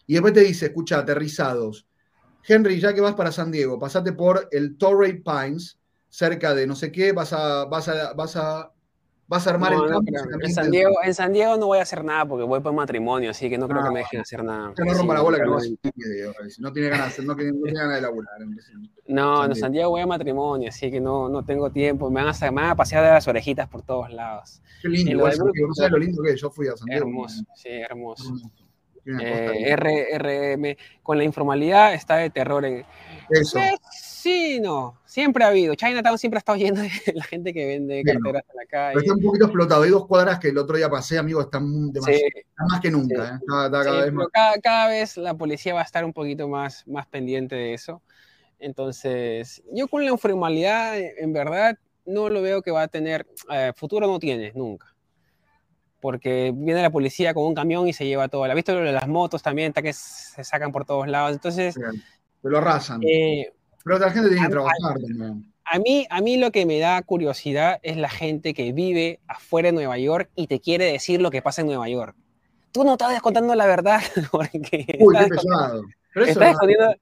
[0.07, 1.87] Y después te dice, escucha, aterrizados.
[2.47, 6.75] Henry, ya que vas para San Diego, pasate por el Torrey Pines, cerca de no
[6.75, 8.73] sé qué, vas a, vas a, vas a,
[9.29, 10.01] vas a armar No, el no
[10.43, 13.31] en San Diego, en San Diego no voy a hacer nada porque voy por matrimonio,
[13.31, 14.75] así que no creo Ah, que me dejen hacer nada.
[14.77, 15.57] No rompa la bola que no
[16.59, 18.35] no tiene ganas, no, tiene- no tiene ganas de laburar.
[19.07, 19.55] No, en.
[19.55, 22.11] San Diego voy a matrimonio, así que no, no tengo tiempo.
[22.11, 24.61] Me van, a, me van a pasear de las orejitas por todos lados.
[24.81, 27.07] Qué lindo, lo no sabes lo lindo que es, yo fui a San Diego.
[27.07, 28.25] Hermoso, sí, hermoso.
[28.25, 28.62] Hermoso.
[29.05, 32.85] Eh, R- RM, con la informalidad está de terror en...
[33.31, 33.59] Eso.
[33.59, 35.75] Eh, sí, no, siempre ha habido.
[35.75, 38.69] Chinatown siempre ha estado lleno de la gente que vende Bueno, carteras en la Pero
[38.71, 38.99] calle.
[39.01, 39.83] está un poquito explotado.
[39.83, 43.27] Hay dos cuadras que el otro día pasé, amigo, están demasiado, Sí, más que nunca.
[43.27, 43.33] sí.
[43.33, 43.39] ¿eh?
[43.41, 44.27] Está, está Sí, cada vez pero más.
[44.33, 48.03] cada, cada vez la policía va a estar un poquito más, más pendiente de eso.
[48.59, 53.73] Entonces, yo con la informalidad, en verdad, no lo veo que va a tener, eh,
[53.75, 54.92] futuro no tiene, nunca.
[56.03, 58.45] Porque viene la policía con un camión y se lleva todo.
[58.49, 59.73] ¿La visto lo de las motos también?
[59.73, 61.33] Que se sacan por todos lados.
[61.33, 63.01] Entonces, Te lo arrasan.
[63.05, 63.53] eh,
[63.85, 65.53] Pero la gente tiene a- que trabajar también.
[65.65, 69.69] a mí, a mí lo que me da curiosidad es la gente que vive afuera
[69.69, 72.17] de Nueva York y te quiere decir lo que pasa en Nueva York.
[72.73, 74.01] Tú no estás contando la verdad
[74.33, 75.83] porque Uy, qué pesado.
[76.13, 76.95] Pero eso está, escondiendo,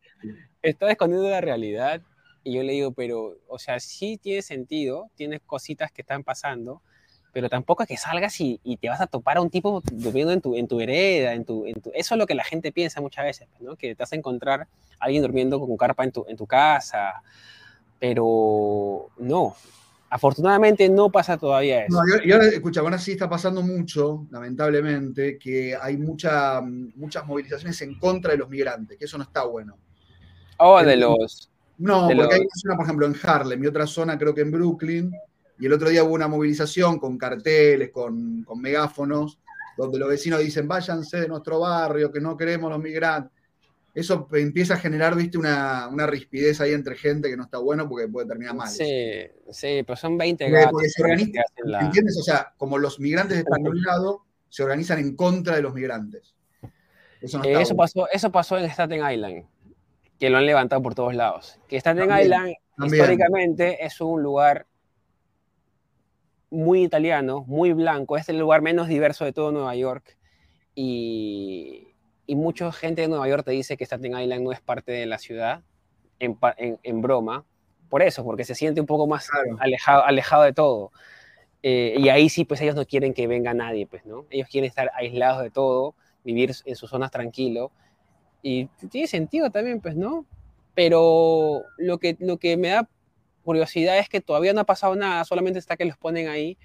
[0.62, 2.02] está escondiendo la realidad.
[2.44, 6.82] Y yo le digo, pero, o sea, sí tiene sentido, tienes cositas que están pasando,
[7.32, 10.32] pero tampoco es que salgas y, y te vas a topar a un tipo durmiendo
[10.32, 11.90] en tu, en tu vereda, en tu, en tu...
[11.94, 13.76] Eso es lo que la gente piensa muchas veces, ¿no?
[13.76, 14.66] Que te vas a encontrar a
[15.04, 17.22] alguien durmiendo con carpa en tu, en tu casa,
[17.98, 19.54] pero no.
[20.08, 22.02] Afortunadamente no pasa todavía eso.
[22.02, 27.24] No, y, y ahora, escucha, ahora sí está pasando mucho, lamentablemente, que hay mucha, muchas
[27.26, 29.76] movilizaciones en contra de los migrantes, que eso no está bueno.
[30.58, 31.48] Oh, de los...
[31.78, 34.34] No, De porque hay los- una zona, por ejemplo, en Harlem y otra zona, creo
[34.34, 35.12] que en Brooklyn,
[35.61, 39.38] y el otro día hubo una movilización con carteles, con, con megáfonos,
[39.77, 43.33] donde los vecinos dicen, váyanse de nuestro barrio, que no queremos los migrantes.
[43.92, 47.88] Eso empieza a generar, viste, una, una rispidez ahí entre gente que no está bueno
[47.88, 48.68] porque puede terminar mal.
[48.68, 48.85] Sí,
[49.51, 52.16] sí, pero son 20 Porque- gatos porque se que organiza- hacen la- ¿Entiendes?
[52.18, 55.75] O sea, como los migrantes están de un lado, se organizan en contra de los
[55.75, 56.35] migrantes.
[57.20, 57.77] Eso no Eh, eso, bueno.
[57.77, 59.44] pasó, eso pasó en Staten Island,
[60.18, 61.59] que lo han levantado por todos lados.
[61.68, 62.94] Que Staten También, Island también.
[63.03, 64.66] históricamente es un lugar
[66.50, 70.16] muy italiano, muy blanco, es el lugar menos diverso de todo Nueva York.
[70.74, 71.88] Y,
[72.26, 75.06] y mucha gente de Nueva York te dice que Staten Island no es parte de
[75.06, 75.62] la ciudad,
[76.18, 77.44] en, en- en broma.
[77.88, 79.56] Por eso, porque se siente un poco más Claro.
[79.58, 80.92] alejado, alejado de todo.
[81.62, 84.26] Eh, y ahí sí, pues ellos no quieren que venga nadie, pues, ¿no?
[84.30, 87.72] Ellos quieren estar aislados de todo, vivir en sus zonas tranquilo.
[88.42, 90.24] Y tiene sentido también, pues, ¿no?
[90.74, 92.88] Pero lo que, lo que me da
[93.44, 96.59] curiosidad es que todavía no ha pasado nada, solamente está que los ponen ahí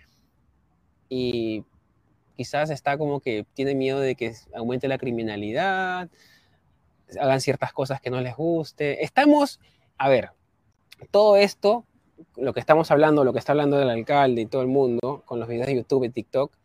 [1.10, 1.64] y
[2.36, 6.10] quizás está como que tiene miedo de que aumente la criminalidad,
[7.20, 9.04] hagan ciertas cosas que no les guste.
[9.04, 9.60] Estamos,
[9.98, 10.32] a ver,
[11.12, 11.86] todo esto,
[12.36, 15.40] lo que estamos hablando, lo que está hablando el alcalde y todo el mundo con
[15.40, 16.56] los videos de YouTube y TikTok,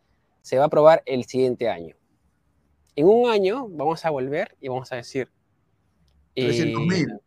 [0.41, 1.95] se va a probar el siguiente año.
[2.95, 5.29] En un año vamos a volver y vamos a decir...
[6.35, 7.21] eh, 300.000.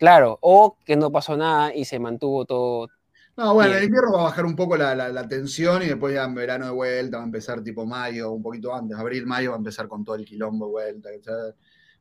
[0.00, 2.88] Claro, o que no pasó nada y se mantuvo todo.
[3.36, 3.82] No, bueno, Bien.
[3.82, 6.34] en invierno va a bajar un poco la, la- la tensión y después ya en
[6.34, 9.58] verano de vuelta va a empezar tipo mayo, un poquito antes, abril, mayo va a
[9.58, 11.10] empezar con todo el quilombo de vuelta.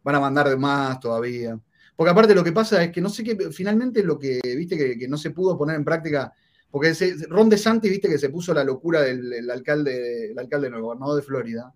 [0.02, 1.60] Van a mandar de más todavía.
[1.94, 5.08] Porque aparte lo que pasa es que no sé qué, finalmente lo que, viste, que,
[5.10, 6.32] no se pudo poner en práctica,
[6.72, 6.94] porque
[7.28, 11.22] Ron DeSantis, viste, que se puso la locura del alcalde, el alcalde, el gobernador de
[11.24, 11.74] Florida,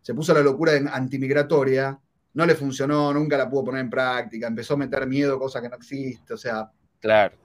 [0.00, 1.98] se puso la locura antimigratoria,
[2.34, 5.68] no le funcionó, nunca la pudo poner en práctica, empezó a meter miedo, cosa que
[5.68, 6.70] no existe, o sea.
[7.00, 7.36] Claro.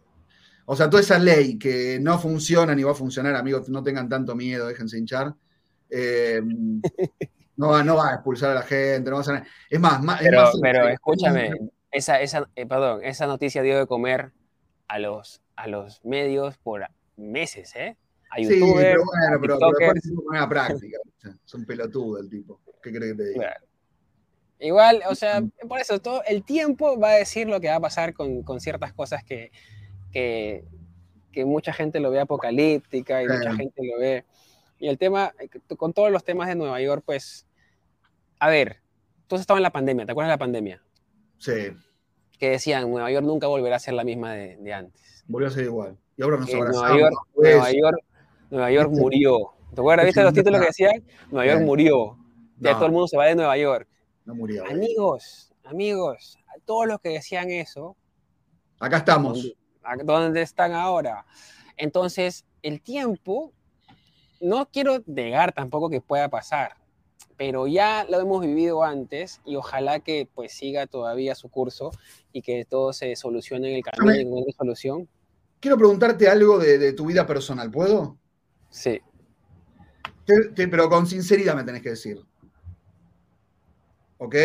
[0.65, 4.07] O sea, toda esa ley que no funciona ni va a funcionar, amigos, no tengan
[4.07, 5.33] tanto miedo, déjense hinchar.
[5.89, 6.41] Eh,
[7.57, 10.01] no, va, no va a expulsar a la gente, no va a Es más,
[10.61, 11.51] pero, escúchame,
[11.91, 14.31] esa, esa, eh, perdón, esa noticia dio de comer
[14.87, 17.97] a los, a los medios por meses, ¿eh?
[18.31, 20.99] A sí, pero bueno, pero, pero después se a práctica.
[21.43, 22.61] Es un pelotudo el tipo.
[22.81, 23.57] ¿Qué crees que te diga?
[24.59, 27.79] Igual, o sea, por eso todo el tiempo va a decir lo que va a
[27.79, 29.51] pasar con, con ciertas cosas que,
[30.11, 30.65] que,
[31.31, 34.25] que, mucha gente lo ve apocalíptica y mucha gente lo ve.
[34.77, 37.47] Y el tema, eh, con todos los temas de Nueva York, pues,
[38.37, 38.81] a ver,
[39.27, 40.83] tú has estado en la pandemia, ¿te acuerdas de la pandemia?
[41.37, 41.71] Sí.
[42.37, 45.23] Que decían, Nueva York nunca volverá a ser la misma de, de antes.
[45.25, 45.97] Volvió a ser igual.
[46.17, 46.81] Y ahora nos abrazamos.
[46.81, 47.97] Nueva York, Nueva York,
[48.49, 49.53] Nueva York murió.
[49.73, 50.05] ¿Te acuerdas?
[50.05, 51.03] ¿Viste los títulos que decían?
[51.31, 52.17] Nueva York murió.
[52.57, 53.87] Ya todo el mundo se va de Nueva York.
[54.29, 54.63] No murió.
[54.69, 57.97] Amigos, amigos, a todos los que decían eso.
[58.79, 59.55] Acá estamos.
[60.03, 61.25] ¿Dónde están ahora?
[61.77, 63.53] Entonces, el tiempo,
[64.39, 66.75] no quiero negar tampoco que pueda pasar,
[67.37, 71.89] pero ya lo hemos vivido antes y ojalá que pues siga todavía su curso
[72.31, 75.09] y que todo se solucione en el camino y encuentre solución.
[75.59, 78.15] Quiero preguntarte algo de, tu vida personal, ¿puedo?
[78.69, 79.01] Sí.
[80.55, 82.28] pero con sinceridad me tenés que decir.
[84.19, 84.35] ¿Ok?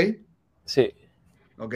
[0.64, 0.92] Sí.
[1.58, 1.74] ¿Ok?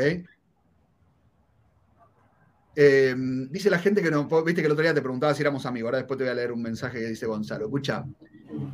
[2.74, 5.66] Em, dice la gente que no, viste que el otro día te preguntaba si éramos
[5.66, 7.64] amigos, ahora después te voy a leer un mensaje que dice Gonzalo.
[7.64, 8.06] Escucha,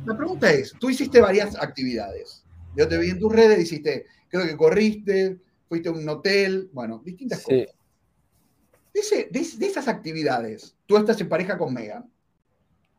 [0.05, 2.43] la pregunta es, tú hiciste varias actividades.
[2.75, 7.01] Yo te vi en tus redes, hiciste, creo que corriste, fuiste a un hotel, bueno,
[7.03, 7.73] distintas cosas.
[8.93, 12.07] De, de, esas actividades, tú estás en pareja con Megan.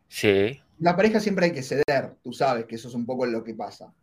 [0.08, 0.60] Sí.
[0.80, 3.54] La pareja siempre hay que ceder, tú sabes que eso es un poco lo que
[3.54, 3.94] pasa.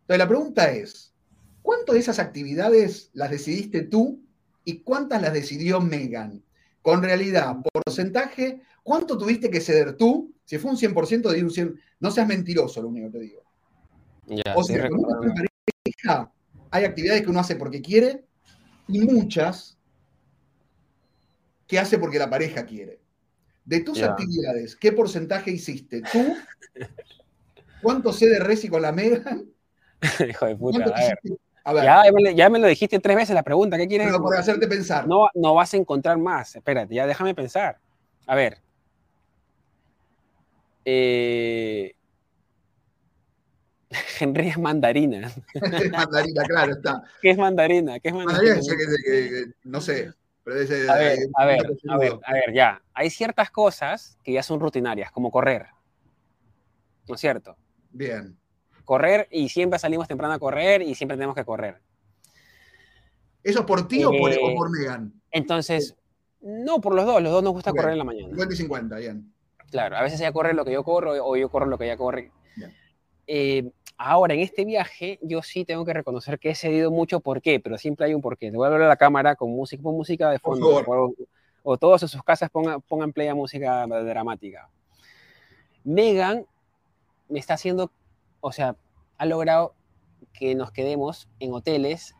[0.00, 1.14] Entonces la pregunta es,
[1.62, 4.22] ¿cuánto de esas actividades las decidiste tú
[4.64, 6.42] y cuántas las decidió Megan.
[6.82, 10.34] Con realidad, porcentaje, ¿cuánto tuviste que ceder tú?
[10.44, 13.42] Si fue un 100%, de un 100%, no seas mentiroso, lo único que te digo.
[14.54, 16.32] o sea, pareja,
[16.70, 18.24] hay actividades que uno hace porque quiere
[18.88, 19.76] y muchas
[21.66, 23.00] que hace porque la pareja quiere.
[23.64, 26.36] De tus actividades, ¿qué porcentaje hiciste tú?
[27.82, 29.48] ¿Cuánto cede Resi con la Megan?
[30.28, 31.18] Hijo de puta, a ver.
[32.34, 34.06] Ya, me, lo dijiste tres veces la pregunta, ¿qué quieres?
[34.08, 35.06] Pero por hacerte pensar.
[35.06, 36.56] No, no vas a encontrar más.
[36.56, 37.78] Espérate, ya déjame pensar.
[38.26, 38.58] A ver.
[40.84, 41.94] Eh...
[44.20, 45.30] Henry es mandarina.
[45.92, 47.02] mandarina, claro, está.
[47.20, 47.98] ¿Qué es mandarina?
[48.00, 48.56] ¿Qué es mandarina?
[49.64, 50.12] no sé.
[50.46, 52.82] a, ver, a, ver, a ver, a ver, ya.
[52.94, 55.66] Hay ciertas cosas que ya son rutinarias, como correr.
[57.08, 57.56] ¿No es cierto?
[57.90, 58.40] Bien
[58.84, 61.78] correr y siempre salimos temprano a correr y siempre tenemos que correr.
[63.42, 64.38] ¿Eso por ti o, por, eh,
[64.70, 65.12] Megan?
[65.30, 65.96] Entonces,
[66.40, 68.28] no, por los dos, los dos nos gusta correr en la mañana.
[68.28, 69.32] 50 y 50, bien.
[69.70, 71.96] Claro, a veces ella corre lo que yo corro o yo corro lo que ella
[71.96, 72.32] corre.
[73.26, 77.40] Eh, ahora, en este viaje, yo sí tengo que reconocer que he cedido mucho por
[77.40, 78.50] qué, pero siempre hay un porqué.
[78.50, 80.82] Te voy a hablar a la cámara con música, con música de fondo.
[80.84, 81.14] O,
[81.62, 84.68] o, todos en sus casas pongan, pongan play a música dramática.
[85.84, 86.44] Megan
[87.28, 87.90] me está haciendo
[88.40, 88.76] o sea,
[89.18, 89.74] ha logrado
[90.32, 92.14] que nos quedemos en hoteles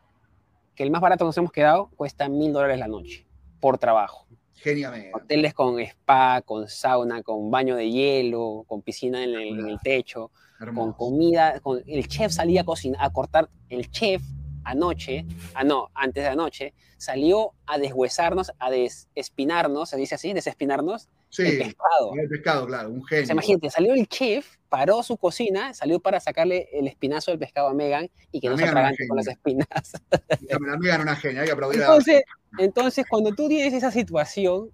[0.75, 3.27] que el más barato que nos hemos quedado cuesta mil dólares la noche
[3.61, 4.27] por trabajo.
[4.55, 5.11] Genial.
[5.15, 10.31] Hoteles con spa, con sauna, con baño de hielo, con piscina en el, techo,
[10.75, 11.61] con comida.
[11.61, 13.49] Con, el chef salía a cocinar, a cortar.
[13.71, 14.23] El chef
[14.65, 21.09] anoche, ah, no, antes de anoche, salió a deshuesarnos, a desespinarnos, se dice así, desespinarnos,
[21.31, 22.13] sí, el pescado.
[22.21, 23.33] El pescado, claro, un genio.
[23.33, 27.75] imagínate, salió el chef, paró su cocina, salió para sacarle el espinazo del pescado a
[27.75, 29.67] Megan y que no se atragante con las espinas.
[30.49, 32.23] La Megan una genia, hay que aplaudir entonces,
[32.59, 34.71] entonces, cuando tú tienes esa situación,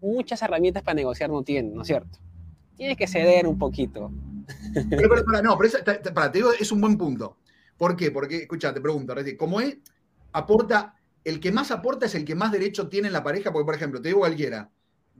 [0.00, 2.18] muchas herramientas para negociar no tienes, ¿no es cierto?
[2.76, 4.10] Tienes que ceder un poquito.
[4.90, 5.70] Pero, pero, no, pero
[6.12, 7.38] para, te digo, es un buen punto.
[7.76, 8.10] ¿Por qué?
[8.10, 9.78] Porque, escucha, te pregunto, como es,
[10.32, 13.66] aporta, el que más aporta es el que más derecho tiene en la pareja, porque,
[13.66, 14.70] por ejemplo, te digo cualquiera,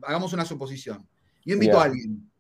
[0.03, 1.07] hagamos una suposición.
[1.45, 2.31] Yo invito a alguien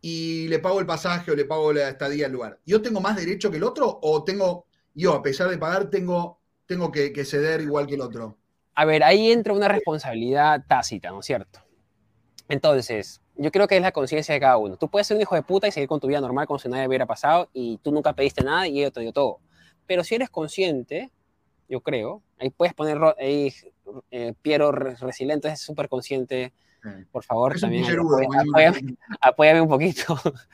[0.00, 2.58] y le pago el pasaje o le pago la estadía al lugar.
[2.64, 6.40] ¿Yo tengo más derecho que el otro o tengo, yo, a pesar de pagar, tengo,
[6.66, 8.38] tengo que, que ceder igual que el otro?
[8.74, 11.60] A ver, ahí entra una responsabilidad tácita, ¿no es cierto?
[12.48, 14.76] Entonces, yo creo que es la conciencia de cada uno.
[14.76, 16.68] Tú puedes ser un hijo de puta y seguir con tu vida normal como si
[16.68, 19.38] nada hubiera pasado y tú nunca pediste nada y ellos te dio todo.
[19.86, 21.10] Pero si eres consciente,
[21.68, 22.22] yo creo.
[22.38, 23.52] Ahí puedes poner ahí,
[24.10, 26.52] eh, Piero Resiliente, es súper consciente.
[27.10, 27.84] Por favor, también
[29.20, 30.16] apóyame, un poquito.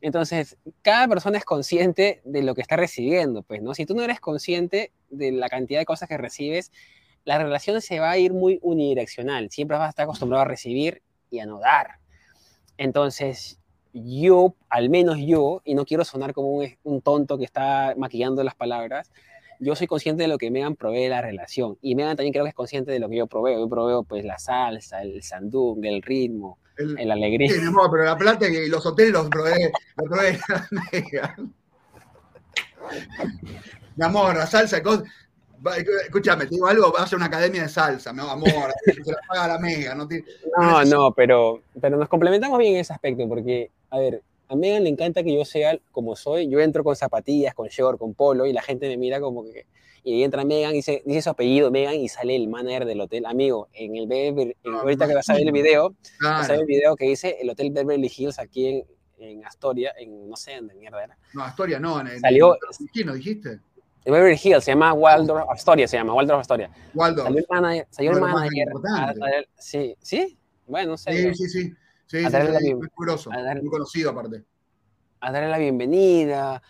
[0.00, 3.74] Entonces, cada persona es consciente de lo que está recibiendo, pues, ¿no?
[3.74, 6.70] Si tú no eres consciente de la cantidad de cosas que recibes,
[7.24, 9.50] la relación se va a ir muy unidireccional.
[9.50, 11.98] Siempre vas a estar acostumbrado a recibir y a no dar.
[12.76, 13.58] Entonces,
[13.92, 18.44] yo, al menos yo, y no quiero sonar como un, un tonto que está maquillando
[18.44, 19.10] las palabras,
[19.60, 21.78] yo soy consciente de lo que Megan provee la relación.
[21.80, 23.58] Y Megan también creo que es consciente de lo que yo proveo.
[23.58, 27.50] Yo proveo pues la salsa, el sandung, el ritmo, el, alegría.
[27.50, 30.38] Sí, amor, pero la plata y los hoteles los provee, los provee
[30.92, 31.54] Megan.
[33.96, 34.80] Mi amor, la salsa,
[36.04, 39.48] escúchame, te digo algo, vas a una academia de salsa, mi amor, se la paga
[39.48, 39.94] la Mega.
[39.94, 40.06] No,
[40.58, 44.84] no, no, pero, pero nos complementamos bien en ese aspecto, porque, a ver, a Megan
[44.84, 46.48] le encanta que yo sea como soy.
[46.48, 49.66] Yo entro con zapatillas, con short, con polo y la gente me mira como que...
[50.04, 53.00] Y ahí entra Megan y dice, dice su apellido, Megan, y sale el manager del
[53.00, 53.26] hotel.
[53.26, 56.60] Amigo, en el Beverly, ah, ahorita que vas a ver el video, vas a ver
[56.60, 58.84] el video que dice el Hotel Beverly Hills aquí en,
[59.18, 61.18] en Astoria, en no sé dónde mierda era.
[61.34, 62.20] No, Astoria no, en.
[62.20, 62.56] Salió...
[62.92, 63.58] ¿Quién lo dijiste?
[64.04, 66.70] El Beverly Hills, se llama Waldorf Astoria, se llama Waldorf Astoria.
[66.94, 67.26] Waldorf.
[67.26, 70.38] Salió el manager, salió el manager sí, ¿sí?
[70.68, 71.34] Bueno, no sé.
[71.34, 71.72] Sí, sí, sí.
[72.06, 72.26] Sí, sí,
[72.60, 72.88] sí, muy,
[73.60, 74.44] muy conocido aparte
[75.20, 76.62] a darle la bienvenida.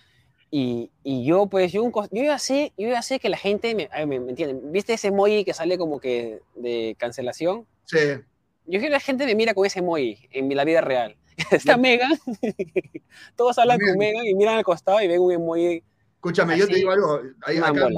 [0.51, 3.89] Y, y yo, pues, yo, yo, ya sé, yo ya sé que la gente me,
[4.07, 4.59] me, entiende.
[4.71, 7.67] ¿Viste ese emoji que sale como que de cancelación?
[7.85, 7.99] Sí.
[8.67, 11.17] Yo creo que la gente me mira con ese emoji en la vida real.
[11.51, 12.13] Está Megan,
[13.37, 15.83] todos hablan con Megan y miran al costado y ven un emoji.
[16.15, 17.21] Escúchame, yo te digo algo.
[17.43, 17.89] Ahí, acá,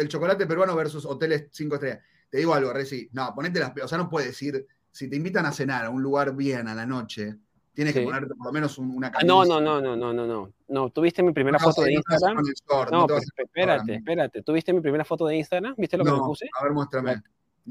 [0.00, 2.00] el chocolate peruano versus hoteles 5 estrellas.
[2.28, 3.08] Te digo algo, Reci.
[3.12, 3.72] No, ponete las.
[3.82, 4.66] O sea, no puedes decir.
[4.90, 7.38] Si te invitan a cenar a un lugar bien a la noche,
[7.72, 9.26] Tienes que ponerte por lo menos una camisa.
[9.26, 10.52] No, no, no, no, no, no, no.
[10.68, 12.42] No, ¿tuviste mi primera foto de Instagram?
[12.90, 14.42] no, pues, espérate, espérate.
[14.42, 15.74] ¿Tuviste mi primera foto de Instagram?
[15.78, 16.48] ¿Viste lo que me puse?
[16.58, 17.22] A ver, muéstrame.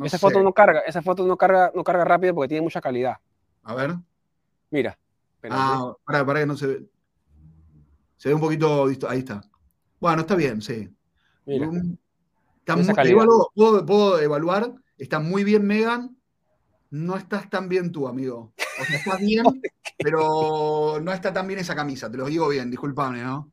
[0.03, 3.17] esa foto no carga, esa foto no carga, no carga rápido porque tiene mucha calidad.
[3.63, 3.95] A ver.
[4.71, 4.97] Mira.
[5.49, 6.89] Ah, para, para que no se ve.
[8.17, 8.87] Se ve un poquito.
[9.07, 9.41] Ahí está.
[9.99, 10.89] Bueno, está bien, sí.
[11.45, 11.69] Mira.
[13.53, 14.73] ¿puedo, puedo evaluar.
[14.97, 16.18] Está muy bien Megan.
[16.91, 18.53] No estás tan bien tú, amigo.
[18.79, 19.43] O sea, estás bien,
[19.97, 23.51] pero no está tan bien esa camisa, te lo digo bien, disculpame, ¿no?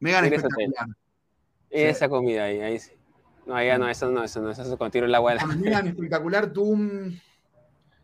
[0.00, 0.88] Megan espectacular.
[1.70, 2.92] Esa comida ahí, ahí sí.
[3.46, 5.34] No, ya no, eso no, eso no, eso con tiro el agua.
[5.56, 7.20] Megan espectacular, tú mm,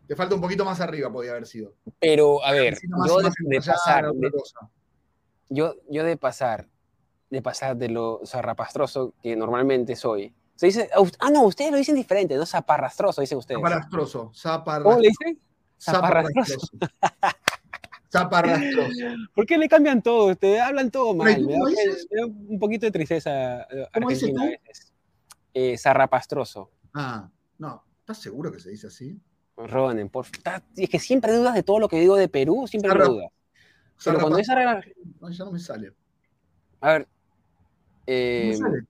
[0.07, 1.73] te falta un poquito más arriba, podía haber sido.
[1.99, 4.05] Pero, a ver, yo de, pasar,
[5.49, 6.67] yo, yo de pasar,
[7.29, 10.89] de pasar de lo zarrapastroso que normalmente soy, se dice,
[11.19, 12.45] ah, no, ustedes lo dicen diferente, ¿no?
[12.45, 13.59] Zaparrastroso, dicen ustedes.
[13.59, 14.83] Zaparrastroso, zaparrastroso.
[14.83, 15.39] ¿Cómo le dicen?
[15.79, 16.67] Zaparrastroso.
[18.11, 19.05] Zaparrastroso.
[19.33, 20.27] ¿Por qué le cambian todo?
[20.31, 21.43] Ustedes hablan todo mal.
[21.43, 24.93] Me da, un poquito de tristeza eh, argentina a veces.
[25.53, 26.69] Eh, zarrapastroso.
[26.93, 27.83] Ah, no.
[27.99, 29.19] ¿Estás seguro que se dice así?
[29.55, 30.27] Ronen, por
[30.75, 33.29] Es que siempre dudas de todo lo que digo de Perú, siempre dudas.
[34.03, 34.47] Pero cuando es
[35.19, 35.93] No, ya no me sale.
[36.81, 37.07] A ver.
[38.05, 38.87] Eh, me sale.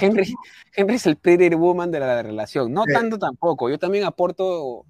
[0.00, 0.34] Henry,
[0.94, 2.72] es el pretty woman de la relación.
[2.72, 3.70] No tanto tampoco.
[3.70, 4.84] Yo también aporto,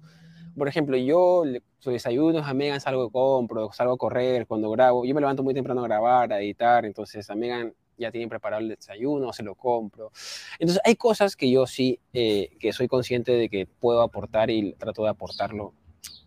[0.57, 1.43] por ejemplo, yo
[1.79, 5.05] su desayunos a Megan salgo compro, salgo a correr cuando grabo.
[5.05, 8.61] Yo me levanto muy temprano a grabar, a editar, entonces a Megan ya tienen preparado
[8.61, 10.11] el desayuno, se lo compro.
[10.57, 14.73] Entonces hay cosas que yo sí, eh, que soy consciente de que puedo aportar y
[14.73, 15.73] trato de aportarlo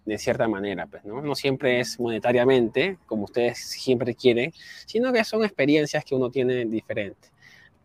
[0.04, 1.20] de cierta manera, pues, ¿no?
[1.20, 4.52] No siempre es monetariamente, como ustedes siempre quieren,
[4.86, 7.32] sino que son experiencias que uno tiene diferentes.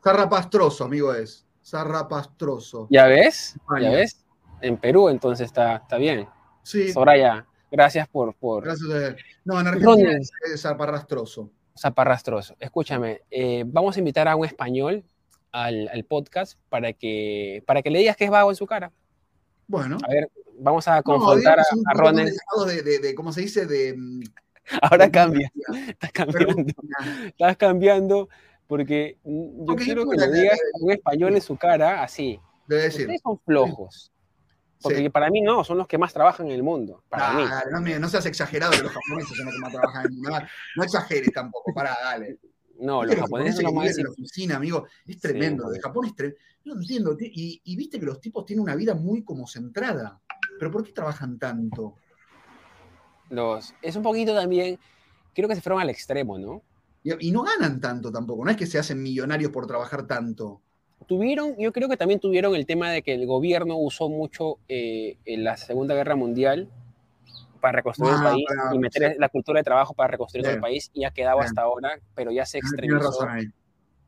[0.03, 1.45] Zarrapastroso, amigo es.
[1.63, 2.87] Zarrapastroso.
[2.89, 3.55] ¿Ya ves?
[3.79, 4.25] ¿Ya ves?
[4.61, 6.27] En Perú, entonces está, está bien.
[6.63, 6.91] Sí.
[6.91, 8.33] Soraya, gracias por.
[8.35, 8.63] por...
[8.63, 9.15] Gracias.
[9.45, 11.51] No, en Argentina es, zaparrastroso.
[11.77, 12.55] Zaparrastroso.
[12.59, 15.03] Escúchame, eh, vamos a invitar a un español
[15.51, 18.91] al, al, podcast para que, para que le digas que es vago en su cara.
[19.67, 19.97] Bueno.
[20.03, 22.25] A ver, vamos a confrontar a, a Ronen.
[22.67, 23.65] De, de, de, ¿Cómo se dice?
[23.65, 23.95] De.
[23.95, 24.21] Mm,
[24.81, 25.51] Ahora cambia.
[25.87, 26.73] Estás cambiando.
[27.25, 28.29] Estás cambiando
[28.71, 32.39] porque yo quiero que lo diga un español en su cara así.
[32.65, 33.01] Debe decir.
[33.01, 34.13] Ustedes son flojos.
[34.81, 37.04] Porque para mí no, son los que más trabajan en el mundo.
[37.10, 37.43] Para mí.
[37.69, 40.39] No, no, seas exagerado que los japoneses son los que más trabajan en el mundo.
[40.77, 42.39] No, exageres tampoco, para, dale.
[42.79, 43.98] No, los, japoneses son los más.
[43.98, 45.69] En la oficina, amigo, es tremendo.
[45.69, 46.39] de Japón es tremendo.
[46.63, 47.17] No entiendo.
[47.19, 50.21] Y, y, viste que los tipos tienen una vida muy como centrada.
[50.58, 51.96] Pero ¿por qué trabajan tanto?
[53.29, 54.79] Los, es un poquito también.
[55.35, 56.63] Creo que se fueron al extremo, ¿no?
[57.04, 60.62] Y, no ganan tanto tampoco, no es que se hacen millonarios por trabajar tanto.
[61.08, 65.17] Tuvieron, yo creo que también tuvieron el tema de que el gobierno usó mucho eh,
[65.25, 66.69] en la Segunda Guerra Mundial
[67.60, 70.91] para reconstruir el ah, país y meter la cultura de trabajo para reconstruir el país
[70.93, 73.27] y ha quedado hasta ahora, pero ya se extremizó.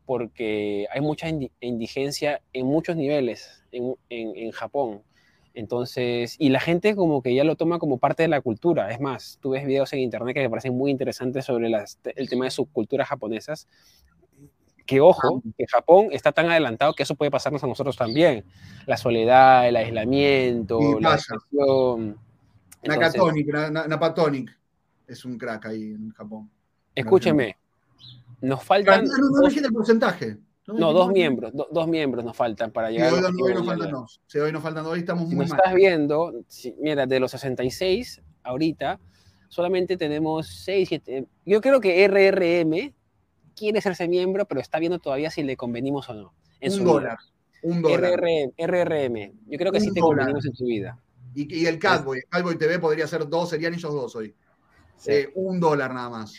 [0.05, 1.27] porque hay mucha
[1.61, 5.01] indigencia en muchos niveles en, en, Japón.
[5.53, 8.91] Entonces, y la gente como que ya lo toma como parte de la cultura.
[8.91, 12.27] Es más, tú ves videos en internet que me parecen muy interesantes sobre las, el
[12.27, 13.67] tema de subculturas japonesas.
[14.85, 18.43] Que ojo, que Japón está tan adelantado que eso puede pasarnos a nosotros también.
[18.85, 22.17] La soledad, el aislamiento, la depresión.
[22.83, 23.47] Nakatonic,
[23.87, 24.59] Napatonic
[25.07, 26.49] es un crack ahí en Japón.
[26.95, 27.55] Escúcheme,
[28.41, 29.05] nos faltan.
[29.05, 30.37] No, no, no el porcentaje.
[30.68, 33.14] No, dos miembros, dos miembros nos faltan para llegar.
[33.14, 34.22] hoy, hoy nos faltan dos.
[34.28, 36.34] Sí, hoy nos faltan dos, estamos si muy nos estás viendo,
[36.80, 38.99] mira, de los 66 ahorita,
[39.49, 41.28] solamente tenemos 6, 7.
[41.45, 42.93] Yo creo que RRM
[43.55, 46.34] quiere serse miembro, pero está viendo todavía si le convenimos o no.
[46.61, 47.18] En un dólar.
[47.61, 48.20] Un dólar.
[48.57, 49.34] RRM.
[49.47, 50.97] Yo creo que sí te convenimos en su vida.
[51.36, 54.34] Y, y el Catboy, el Catboy TV podría ser dos, serían ellos dos hoy.
[55.07, 56.36] Eh, un dólar nada más.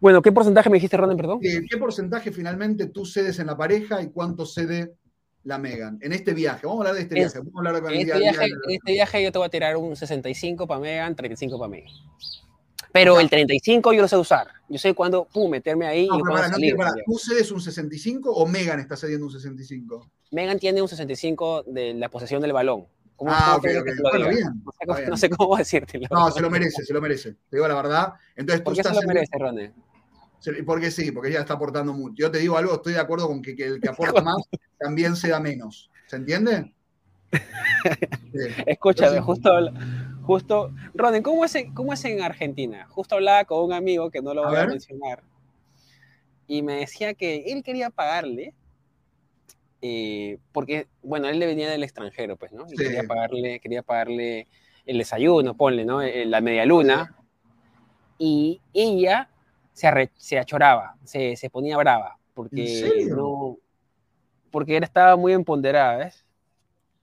[0.00, 1.40] Bueno, ¿qué porcentaje me dijiste, Ronen, perdón?
[1.40, 4.94] ¿Qué porcentaje finalmente tú cedes en la pareja y cuánto cede
[5.44, 5.98] la Megan?
[6.02, 7.38] En este viaje, vamos a hablar de este viaje.
[7.38, 9.96] Vamos a hablar en, este viaje en este viaje yo te voy a tirar un
[9.96, 11.84] 65 para Megan, 35 para mí.
[12.92, 14.48] Pero el 35 yo lo sé usar.
[14.68, 16.74] Yo sé cuándo, pum, meterme ahí y para, salir,
[17.04, 20.10] ¿Tú cedes un 65 o Megan está cediendo un 65?
[20.32, 22.86] Megan tiene un 65 de la posesión del balón.
[23.26, 23.88] Ah, ok, ok.
[24.02, 24.62] Bueno, bien.
[25.08, 26.00] No sé, cómo, decirte.
[26.10, 27.32] No, se lo merece, se lo merece.
[27.48, 28.14] Te digo la verdad.
[28.34, 29.72] Entonces, ¿Por qué se lo merece, Ronnie?
[30.64, 32.14] Porque sí, porque ella está aportando mucho.
[32.16, 34.36] Yo te digo algo, estoy de acuerdo con que, el que aporta más
[34.78, 35.90] también se da menos.
[36.06, 36.72] ¿Se entiende?
[38.66, 39.50] Escúchame, justo,
[40.22, 42.86] justo, Ronen, ¿cómo es, en, ¿cómo es en Argentina?
[42.90, 45.22] Justo hablaba con un amigo que no lo voy a, mencionar
[46.46, 48.54] y me decía que él quería pagarle
[49.82, 52.66] eh, porque, bueno, él le venía del extranjero, pues, ¿no?
[52.68, 54.46] Y quería pagarle, quería pagarle
[54.86, 56.02] el desayuno, ponle, ¿no?
[56.02, 57.16] Eh, la media luna.
[58.18, 59.28] Y ella
[59.72, 63.58] se, se achoraba, se, se, ponía brava, porque no,
[64.50, 66.24] porque él estaba muy empoderada, ¿ves?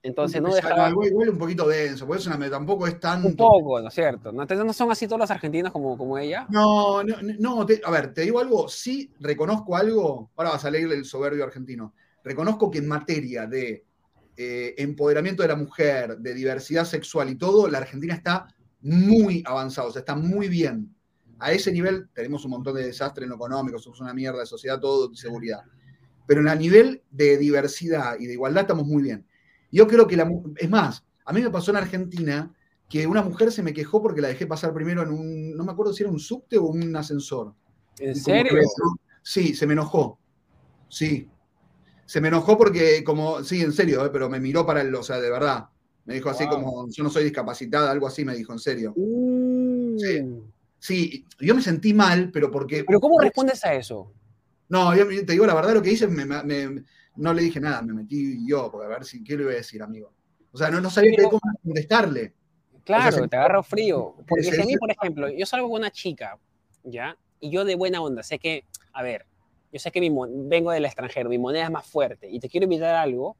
[0.02, 0.90] Entonces no dejaba...
[0.90, 3.24] Igual, un poquito denso, por eso tampoco es tan...
[3.24, 4.32] Un poco, ¿no es cierto?
[4.32, 6.46] ¿No, no son así todos los argentinos como, como ella?
[6.50, 10.92] No, no, no a ver, te digo algo, sí reconozco algo, ahora vas a leer
[10.92, 11.94] el soberbio argentino,
[12.24, 13.84] reconozco que en materia de
[14.36, 18.48] eh, empoderamiento de la mujer, de diversidad sexual y todo, la Argentina está
[18.80, 20.94] muy avanzada, o sea, está muy bien
[21.38, 24.46] a ese nivel tenemos un montón de desastres en lo económico, somos una mierda de
[24.46, 25.60] sociedad, todo de seguridad.
[26.26, 29.26] Pero en el nivel de diversidad y de igualdad estamos muy bien.
[29.70, 32.54] Yo creo que la, es más, a mí me pasó en Argentina
[32.88, 35.72] que una mujer se me quejó porque la dejé pasar primero en un, no me
[35.72, 37.54] acuerdo si era un subte o un ascensor.
[37.98, 38.52] ¿En serio?
[39.22, 40.18] sí, se me enojó.
[40.88, 41.28] Sí.
[42.06, 45.02] Se me enojó porque, como, sí, en serio, eh, pero me miró para el, o
[45.02, 45.68] sea, de verdad.
[46.04, 48.92] Me dijo así como, yo no soy discapacitada, algo así me dijo, en serio.
[48.94, 49.96] Uh.
[49.98, 50.22] Sí.
[50.78, 52.84] Sí, yo me sentí mal, pero porque...
[52.84, 54.12] ¿Pero cómo respondes a eso?
[54.68, 58.46] No, yo te digo la verdad, lo que hice, no le dije nada, me metí
[58.46, 60.12] yo, porque a ver si, ¿qué le iba a decir, amigo?
[60.52, 62.34] O sea, no, no sabía cómo contestarle.
[62.84, 64.14] Claro, te agarro frío.
[64.28, 66.38] Porque si a mí, por ejemplo, yo salgo con una chica,
[66.82, 67.16] ¿ya?
[67.40, 69.24] Y yo de buena onda, sé que, a ver,
[69.74, 70.08] yo sé que mi,
[70.48, 73.36] vengo del extranjero, mi moneda es más fuerte y te quiero invitar a algo,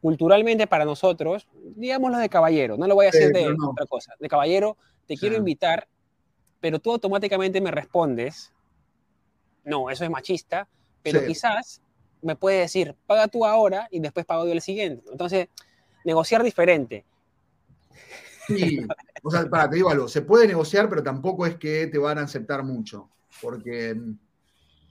[0.00, 4.28] culturalmente para nosotros, digámoslo de caballero, no lo voy a hacer de otra cosa, de
[4.28, 4.76] caballero,
[5.06, 5.88] te quiero invitar
[6.60, 8.52] pero tú automáticamente me respondes,
[9.64, 10.68] no, eso es machista,
[11.02, 11.80] pero quizás
[12.22, 15.04] me puede decir, paga tú ahora y después pago yo el siguiente.
[15.10, 15.48] Entonces,
[16.04, 17.04] negociar diferente.
[18.46, 18.84] Sí,
[19.22, 22.18] o sea, para, te digo algo, se puede negociar, pero tampoco es que te van
[22.18, 23.08] a aceptar mucho,
[23.40, 23.96] porque...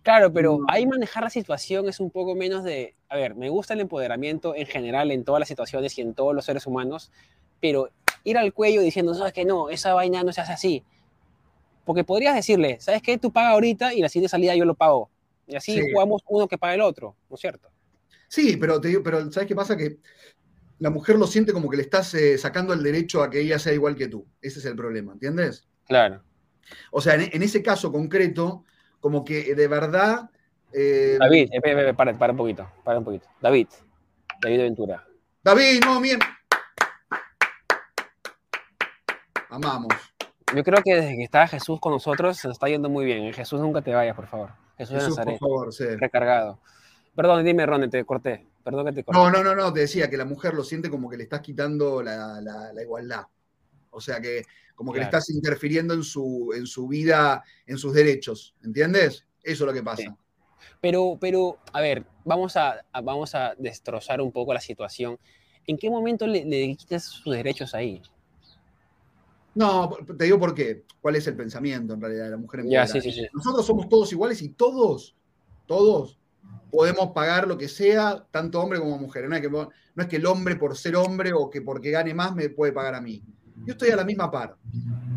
[0.04, 3.74] Claro, pero ahí manejar la situación es un poco menos de, a ver, me gusta
[3.74, 7.12] el empoderamiento en general en todas las situaciones y en todos los seres humanos,
[7.60, 7.90] pero
[8.24, 10.84] ir al cuello diciendo, sabes que no, esa vaina no se hace así,
[11.86, 13.18] porque podrías decirle, ¿sabes qué?
[13.18, 15.10] Tú pagas ahorita y la siguiente salida yo lo pago.
[15.48, 17.70] Y así jugamos uno que paga el otro, ¿no es cierto?
[18.28, 19.78] Sí, pero, te digo, pero ¿sabes qué pasa?
[19.78, 19.98] Que
[20.80, 23.58] la mujer lo siente como que le estás eh, sacando el derecho a que ella
[23.58, 24.28] sea igual que tú.
[24.42, 25.66] Ese es el problema, ¿entiendes?
[25.86, 26.22] Claro.
[26.92, 28.66] O sea, en, ese caso concreto,
[29.00, 30.30] como que de verdad...
[30.74, 33.28] Eh, David, eh, para, para un poquito, para un poquito.
[33.42, 33.68] David,
[34.42, 35.06] David Ventura.
[35.44, 36.20] David, no, bien.
[39.50, 39.94] Amamos.
[40.56, 43.34] Yo creo que desde que está Jesús con nosotros se está yendo muy bien.
[43.34, 44.52] Jesús nunca te vayas, por favor.
[44.78, 45.40] Jesús, de Nazaret.
[45.40, 45.86] Por favor, sí.
[45.86, 46.60] Recargado.
[47.16, 48.46] Perdón, dime, Ronnie, te corté.
[48.64, 49.20] Perdón que te corté.
[49.20, 51.42] No, no, no, no, te decía que la mujer lo siente como que le estás
[51.42, 53.26] quitando la, igualdad.
[53.90, 54.44] O sea que
[54.78, 58.54] como que le estás interfiriendo en su, en su vida, en sus derechos.
[58.64, 59.26] ¿Entiendes?
[59.42, 60.16] Eso es lo que pasa.
[60.80, 65.18] Pero, pero, a ver, vamos a, vamos a destrozar un poco la situación.
[65.66, 68.04] ¿En qué momento le, le quitas sus derechos ahí?
[69.56, 70.84] No, te digo por qué.
[71.02, 73.26] ¿Cuál es el pensamiento en realidad de la mujer ya, sí, sí, sí.
[73.34, 75.16] Nosotros somos todos iguales y todos,
[75.66, 76.20] todos
[76.70, 79.28] podemos pagar lo que sea, tanto hombre como mujer.
[79.28, 82.14] No es, que, no es que el hombre por ser hombre o que porque gane
[82.14, 83.24] más me puede pagar a mí.
[83.66, 84.56] Yo estoy a la misma par.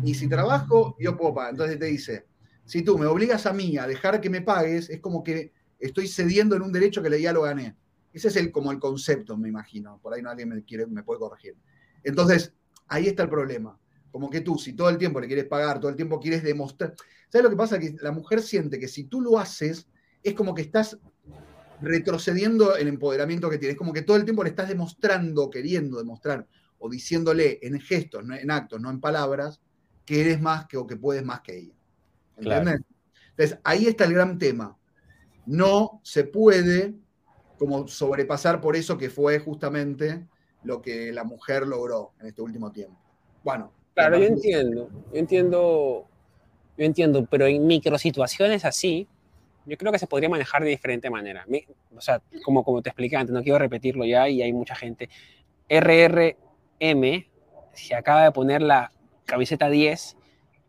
[0.03, 1.51] Y si trabajo, yo puedo pagar.
[1.51, 2.25] Entonces te dice,
[2.65, 6.07] si tú me obligas a mí a dejar que me pagues, es como que estoy
[6.07, 7.75] cediendo en un derecho que ya lo gané.
[8.13, 9.99] Ese es el, como el concepto, me imagino.
[10.01, 11.55] Por ahí nadie me, quiere, me puede corregir.
[12.03, 12.53] Entonces,
[12.87, 13.77] ahí está el problema.
[14.11, 16.93] Como que tú, si todo el tiempo le quieres pagar, todo el tiempo quieres demostrar.
[17.29, 17.79] ¿Sabes lo que pasa?
[17.79, 19.87] Que la mujer siente que si tú lo haces,
[20.21, 20.99] es como que estás
[21.81, 23.77] retrocediendo el empoderamiento que tienes.
[23.77, 26.45] Como que todo el tiempo le estás demostrando, queriendo demostrar,
[26.81, 29.61] o diciéndole en gestos, en actos, no en palabras,
[30.03, 31.75] que eres más que o que puedes más que ella.
[32.37, 32.81] ¿Entiendes?
[33.29, 34.75] Entonces, ahí está el gran tema.
[35.45, 36.95] No se puede
[37.59, 40.27] como sobrepasar por eso que fue justamente
[40.63, 42.99] lo que la mujer logró en este último tiempo.
[43.43, 43.71] Bueno.
[43.93, 46.07] Claro, yo entiendo, yo entiendo,
[46.77, 49.07] yo entiendo, pero en microsituaciones así,
[49.65, 51.45] yo creo que se podría manejar de diferente manera.
[51.95, 55.09] O sea, como, como te expliqué antes, no quiero repetirlo ya y hay mucha gente.
[56.81, 57.25] RRM
[57.73, 58.91] se acaba de poner la
[59.25, 60.17] camiseta 10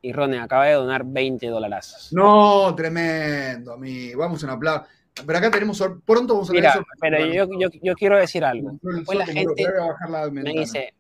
[0.03, 2.09] y Ronen acaba de donar 20 dólares.
[2.13, 4.21] No, tremendo, amigo.
[4.21, 4.87] Vamos a un aplauso.
[5.27, 8.79] Pero acá tenemos, pronto vamos a Mira, pero yo, yo, yo, quiero decir algo.
[8.81, 9.67] Después la gente
[10.31, 10.95] me dice,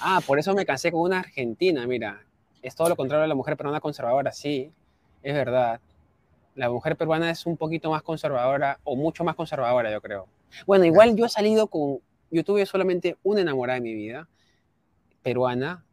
[0.00, 2.24] ah, por eso me cansé con una argentina, mira,
[2.60, 4.72] es todo lo contrario a la mujer peruana conservadora, sí,
[5.22, 5.80] es verdad.
[6.56, 10.26] La mujer peruana es un poquito más conservadora o mucho más conservadora, yo creo.
[10.66, 11.98] Bueno, igual yo he salido con,
[12.30, 14.28] yo tuve solamente una enamorada en mi vida,
[15.22, 15.84] peruana,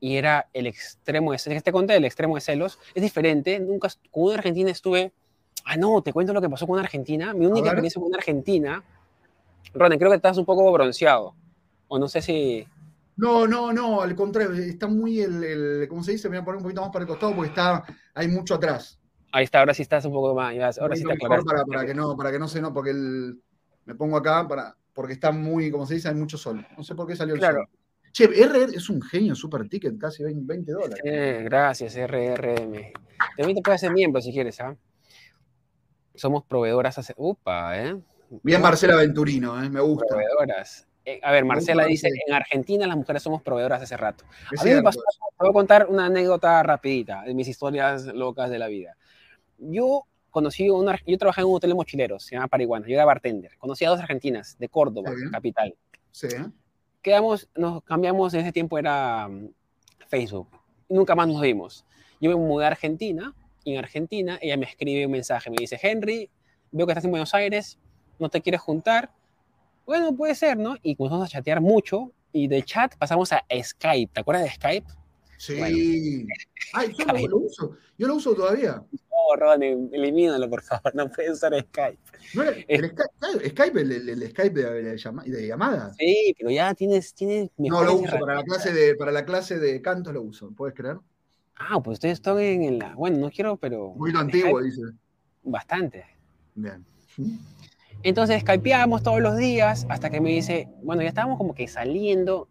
[0.00, 1.62] y era el extremo de celos.
[1.62, 2.78] Te conté el extremo de celos.
[2.94, 3.60] Es diferente.
[3.60, 5.12] Nunca, con una argentina estuve.
[5.66, 7.34] Ah, no, te cuento lo que pasó con una argentina.
[7.34, 8.82] Mi única experiencia con una argentina.
[9.74, 11.34] Ronen, creo que estás un poco bronceado.
[11.88, 12.66] O no sé si.
[13.16, 16.30] No, no, no, al contrario, está muy el, el ¿cómo se dice?
[16.30, 17.84] Me voy a poner un poquito más para el costado porque está,
[18.14, 18.99] hay mucho atrás.
[19.32, 22.16] Ahí está, ahora sí estás un poco más, ahora sí te para, para, que no,
[22.16, 23.40] para que no se no, porque el,
[23.84, 26.66] me pongo acá para, porque está muy, como se dice, hay mucho sol.
[26.76, 27.58] No sé por qué salió el claro.
[27.58, 27.80] sol.
[28.12, 31.44] Che, RR es un genio, super ticket, casi 20 dólares.
[31.44, 32.92] gracias, RRM.
[33.36, 34.76] También te puedes hacer miembro si quieres, ¿ah?
[36.14, 37.14] Somos proveedoras hace.
[37.16, 37.96] Upa, ¿eh?
[38.42, 39.70] Bien, Marcela Venturino, ¿eh?
[39.70, 40.06] Me gusta.
[40.08, 40.88] Proveedoras.
[41.04, 44.24] Eh, a ver, Marcela dice, en Argentina las mujeres somos proveedoras hace rato.
[44.58, 48.50] a mí me pasó, te voy a contar una anécdota rapidita de mis historias locas
[48.50, 48.96] de la vida.
[49.60, 53.04] Yo conocí una, yo trabajaba en un hotel de mochileros, se llama Pariguana, yo era
[53.04, 53.56] bartender.
[53.58, 55.74] Conocí a dos argentinas de Córdoba, capital.
[56.10, 56.28] Sí
[57.02, 59.48] quedamos, nos cambiamos, en ese tiempo era mm,
[60.08, 60.48] Facebook,
[60.88, 61.84] nunca más nos vimos.
[62.20, 63.34] Yo me mudé a Argentina,
[63.64, 66.30] y en Argentina ella me escribe un mensaje, me dice, Henry,
[66.70, 67.78] veo que estás en Buenos Aires,
[68.18, 69.10] no te quieres juntar.
[69.86, 70.76] Bueno, puede ser, ¿no?
[70.82, 74.86] Y comenzamos a chatear mucho, y de chat pasamos a Skype, ¿te acuerdas de Skype?
[75.40, 76.26] Sí.
[76.74, 78.74] Ay, yo lo, uso, yo lo uso todavía.
[78.74, 81.98] No, Ron, elimínalo, por favor, no puedes usar Skype.
[82.68, 82.94] el
[83.48, 85.94] Skype, el, Skype de, llamada.
[85.98, 89.58] Sí, pero ya tienes, tienes No lo uso, para la, clase de, para la clase
[89.58, 90.98] de canto lo uso, ¿puedes creer?
[91.56, 92.94] Ah, pues ustedes están en la.
[92.94, 93.94] Bueno, no quiero, pero.
[93.96, 94.82] Muy antiguo, dice.
[95.42, 96.04] Bastante.
[96.54, 96.84] Bien.
[98.02, 102.46] Entonces, skypeábamos todos los días hasta que me dice, bueno, ya estábamos como que saliendo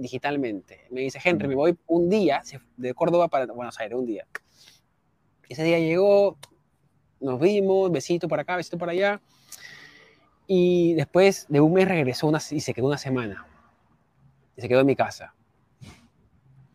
[0.00, 0.86] digitalmente.
[0.90, 2.42] Me dice, Henry, me voy un día
[2.76, 4.26] de Córdoba para Buenos Aires, un día.
[5.48, 6.38] Ese día llegó,
[7.20, 9.20] nos vimos, besito por acá, besito por allá.
[10.46, 13.46] Y después de un mes regresó una, y se quedó una semana.
[14.56, 15.34] Y se quedó en mi casa.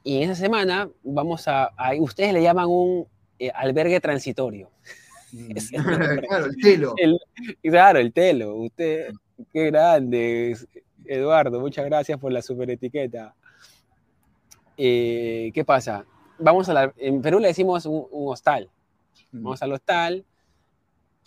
[0.03, 3.07] Y en esa semana vamos a, ustedes le llaman un
[3.39, 4.69] eh, albergue transitorio.
[6.27, 6.95] Claro, el telo.
[7.61, 8.55] claro, el telo.
[8.55, 9.11] Usted,
[9.51, 10.55] qué grande.
[11.07, 13.35] Eduardo, muchas gracias por la super etiqueta.
[14.77, 16.05] Eh, ¿Qué pasa?
[16.37, 18.69] Vamos a la, en Perú le decimos un, hostal.
[19.31, 20.25] Vamos al hostal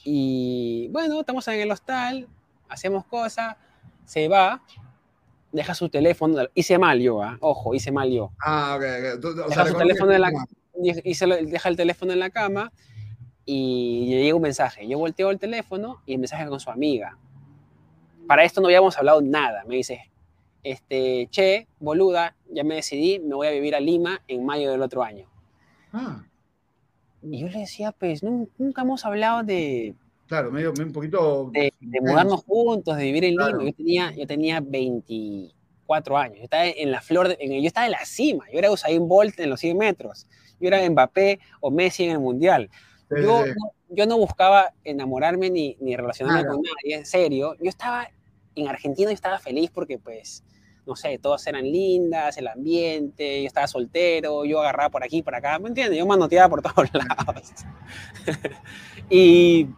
[0.05, 2.29] y bueno, estamos en el hostal,
[2.69, 3.57] hacemos cosas,
[4.05, 4.63] se va,
[5.53, 7.37] deja su teléfono, hice mal yo, ¿ah?
[7.41, 8.31] ojo, hice mal yo.
[8.41, 10.33] Ah, ok, deja, su teléfono en la,
[11.47, 12.73] deja el teléfono en la cama
[13.45, 14.87] y le llega un mensaje.
[14.87, 17.19] Yo volteo el teléfono y el mensaje con su amiga
[18.29, 19.65] para esto no habíamos hablado nada.
[19.67, 20.11] Me dice,
[20.63, 24.83] este, che, boluda, ya me decidí, me voy a vivir a Lima en mayo del
[24.83, 25.27] otro año.
[25.93, 26.25] Ah.
[27.23, 29.95] Y yo le decía, pues, nunca hemos hablado de...
[30.27, 31.51] Claro, medio, un poquito...
[31.53, 31.73] De,
[32.03, 33.65] mudarnos juntos, de vivir en Lima.
[33.65, 36.37] Yo tenía, yo tenía 24 años.
[36.37, 38.45] Yo estaba en la flor, yo estaba en la cima.
[38.53, 40.27] Yo era Usain Bolt en los 100 metros.
[40.61, 42.69] Yo era Mbappé o Messi en el Mundial.
[43.11, 47.55] Yo, no, yo no buscaba enamorarme ni, ni relacionarme con nadie, en serio.
[47.59, 48.11] Yo estaba
[48.61, 50.45] en Argentina yo estaba feliz porque pues
[50.89, 55.35] no sé, todas eran lindas, el ambiente, yo estaba soltero, yo agarraba por aquí, por
[55.35, 55.99] acá, ¿me entiendes?
[55.99, 57.53] Yo manoteaba por todos lados.
[59.11, 59.69] y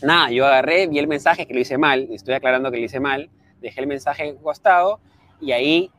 [0.00, 3.00] nada, yo agarré, vi el mensaje que lo hice mal, estoy aclarando que lo hice
[3.00, 3.28] mal,
[3.60, 5.00] dejé el mensaje costado
[5.40, 5.90] y ahí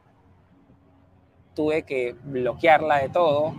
[1.54, 3.54] tuve que bloquearla de todo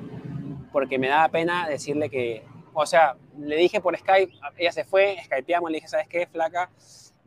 [0.73, 5.19] porque me daba pena decirle que, o sea, le dije por Skype, ella se fue,
[5.25, 6.71] skypeamos, le dije, ¿sabes qué, flaca?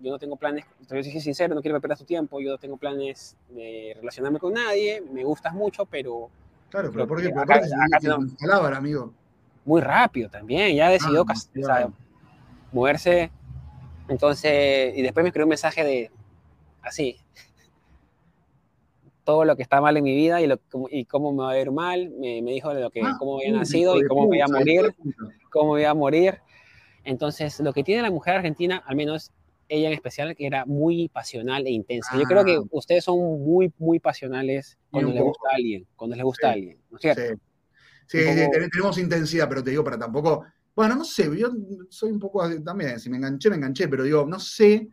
[0.02, 2.78] Yo no tengo planes, a decir sincero, no quiero perder tu tiempo, yo no tengo
[2.78, 6.30] planes de relacionarme con nadie, me gustas mucho, pero...
[6.70, 9.14] Claro, pero porque acá, acá, acá palabra, amigo.
[9.66, 11.24] Muy rápido también, ya decidió
[11.70, 11.90] ah,
[12.72, 13.30] moverse.
[14.08, 16.12] Entonces, y después me escribió un mensaje de,
[16.82, 17.18] así,
[19.24, 21.60] todo lo que está mal en mi vida y, lo, y cómo me va a
[21.60, 22.10] ir mal.
[22.10, 24.50] Me, me dijo de lo que, ah, cómo había nacido y cómo me iba a
[24.50, 24.96] morir,
[25.50, 26.40] cómo me iba a morir.
[27.04, 29.32] Entonces, lo que tiene la mujer argentina, al menos
[29.72, 32.18] ella en especial, que era muy pasional e intensa.
[32.18, 32.64] Yo creo que ah.
[32.72, 36.78] ustedes son muy, muy pasionales cuando les gusta a alguien, cuando les gusta a alguien,
[36.90, 37.22] ¿no es cierto?
[38.08, 40.46] Sí, tenemos intensidad, pero te digo, para tampoco...
[40.76, 41.50] Bueno, no sé, yo
[41.90, 44.90] soy un poco también, si me enganché, me enganché, pero digo, no sé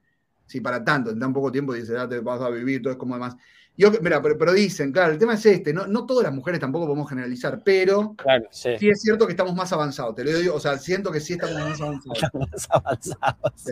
[0.46, 2.98] si para tanto, en tan poco tiempo dice, ya te vas a vivir, todo es
[2.98, 3.36] como demás.
[3.78, 6.86] Yo, mira, pero, dicen, claro, el tema es este, no, no todas las mujeres tampoco
[6.86, 8.16] podemos generalizar, pero
[8.50, 8.70] sí.
[8.80, 11.54] es cierto que estamos más avanzados, te lo digo, o sea, siento que sí estamos
[11.54, 12.34] más avanzados.
[12.34, 13.64] más avanzados.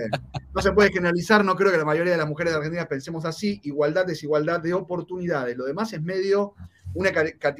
[0.55, 3.25] No se puede generalizar, no creo que la mayoría de las mujeres de Argentina pensemos
[3.25, 6.55] así, igualdad, desigualdad de oportunidades, lo demás es medio
[6.95, 7.11] una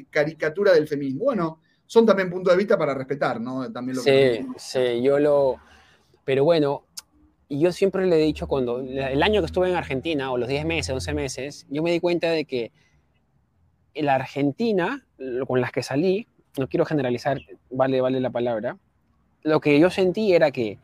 [0.09, 1.25] caricatura del feminismo.
[1.25, 3.69] Bueno, son también puntos de vista para respetar, ¿no?
[3.73, 5.57] También lo sí, sí, yo lo...
[6.23, 6.86] Pero bueno,
[7.49, 10.49] y yo siempre le he dicho, cuando el año que estuve en Argentina, o los
[10.49, 12.71] 10 meses, 11 meses, yo me di cuenta de que
[13.95, 15.05] la Argentina,
[15.47, 16.27] con las que salí,
[16.57, 17.39] no quiero generalizar,
[17.69, 18.77] vale, vale la palabra,
[19.43, 20.77] lo que yo sentí era que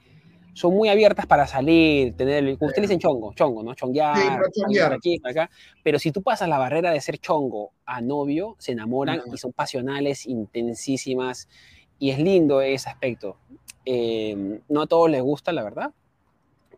[0.53, 3.73] son muy abiertas para salir, tener, el, ustedes dicen chongo, chongo, ¿no?
[3.73, 4.15] Chonguear,
[4.53, 5.49] sí, aquí, acá.
[5.83, 9.51] Pero si tú pasas la barrera de ser chongo a novio, se enamoran y son
[9.51, 11.49] pasionales, intensísimas,
[11.97, 13.37] y es lindo ese aspecto.
[13.85, 15.91] Eh, no a todos les gusta, la verdad,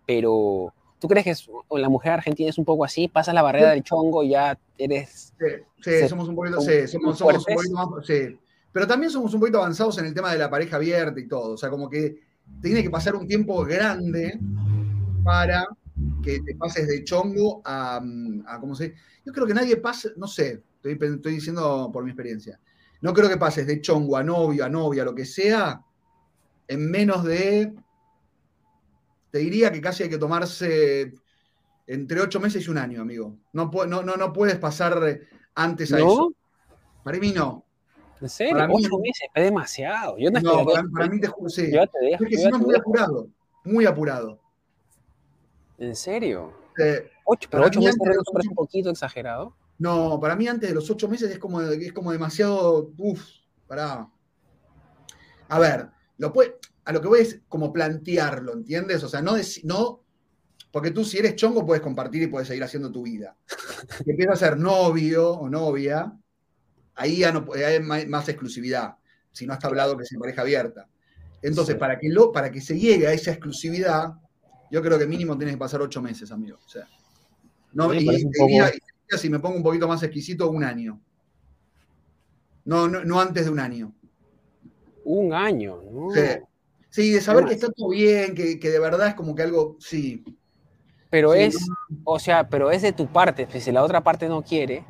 [0.06, 3.08] pero ¿tú crees que la mujer argentina es un poco así?
[3.08, 5.34] Pasas la barrera del chongo y ya eres...
[5.82, 8.38] Sí, somos un poquito, sí, somos, un poquito más, sí.
[8.72, 11.54] Pero también somos un poquito avanzados en el tema de la pareja abierta y todo.
[11.54, 12.20] O sea, como que
[12.62, 14.40] tiene que pasar un tiempo grande
[15.24, 15.66] para
[16.24, 18.02] que te pases de chongo a,
[18.48, 18.96] a ¿cómo se
[19.26, 22.60] Yo creo que nadie pasa, no sé, estoy, estoy diciendo por mi experiencia.
[23.02, 25.82] No creo que pases de chongo a novio, a novia, lo que sea,
[26.68, 27.74] en menos de
[29.36, 31.12] te diría que casi hay que tomarse
[31.88, 33.36] entre ocho meses y un año, amigo.
[33.52, 35.20] No, no, no, no puedes pasar
[35.54, 36.34] antes a eso.
[37.04, 37.66] Para mí no.
[38.22, 38.66] ¿En serio?
[38.72, 40.18] ocho meses es demasiado.
[40.18, 41.70] Yo no, para, mí te juro, sí.
[41.70, 43.28] Yo te dejo, es que si no es muy apurado.
[43.66, 44.40] Muy apurado.
[45.80, 46.54] ¿En serio?
[47.26, 47.98] ocho, pero ocho meses
[48.40, 49.54] es un poquito exagerado.
[49.78, 52.90] No, para mí antes de los ocho meses es como, es como demasiado.
[52.98, 53.22] Uf,
[53.68, 54.08] para.
[55.50, 59.04] A ver, lo puede, a lo que voy es como plantearlo, ¿entiendes?
[59.04, 59.34] O sea, no,
[59.64, 60.02] no
[60.72, 63.36] porque tú si eres chongo puedes compartir y puedes seguir haciendo tu vida.
[64.04, 66.12] Si empiezas a ser novio o novia,
[66.96, 68.96] ahí ya no, hay más exclusividad,
[69.32, 70.88] si no está hablado que es en pareja abierta.
[71.42, 74.16] Entonces, para, que lo, para que se llegue a esa exclusividad,
[74.72, 76.58] yo creo que mínimo tienes que pasar ocho meses, amigo.
[76.66, 76.88] O sea,
[77.74, 78.08] no, y,
[79.18, 81.00] si me pongo un poquito más exquisito, un año.
[82.66, 83.94] No, no, no antes de un año.
[85.04, 86.12] Un año, ¿no?
[86.12, 86.22] Sí.
[86.96, 90.24] Sí, de saber que está todo bien, que, de verdad es como que algo, sí.
[91.10, 91.58] Pero es,
[92.06, 94.86] o sea, pero es de tu parte, si la otra parte no quiere,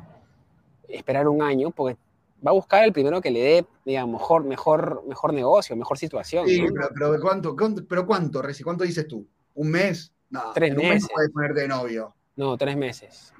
[0.88, 1.98] esperar un año, porque
[2.46, 6.46] va a buscar el primero que le dé, digamos, mejor, mejor, mejor negocio, mejor situación.
[6.46, 7.56] Sí, pero, ¿cuánto,
[7.88, 8.62] pero cuánto, Reci?
[8.62, 9.26] ¿Cuánto dices tú?
[9.56, 10.12] ¿Un mes?
[10.30, 11.02] No, tres meses.
[11.02, 12.14] Un puedes ponerte de novio.
[12.36, 13.32] No, tres meses.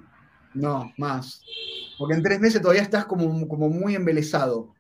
[0.55, 1.41] No, más.
[1.97, 4.75] Porque en tres meses todavía estás como, como muy embelesado.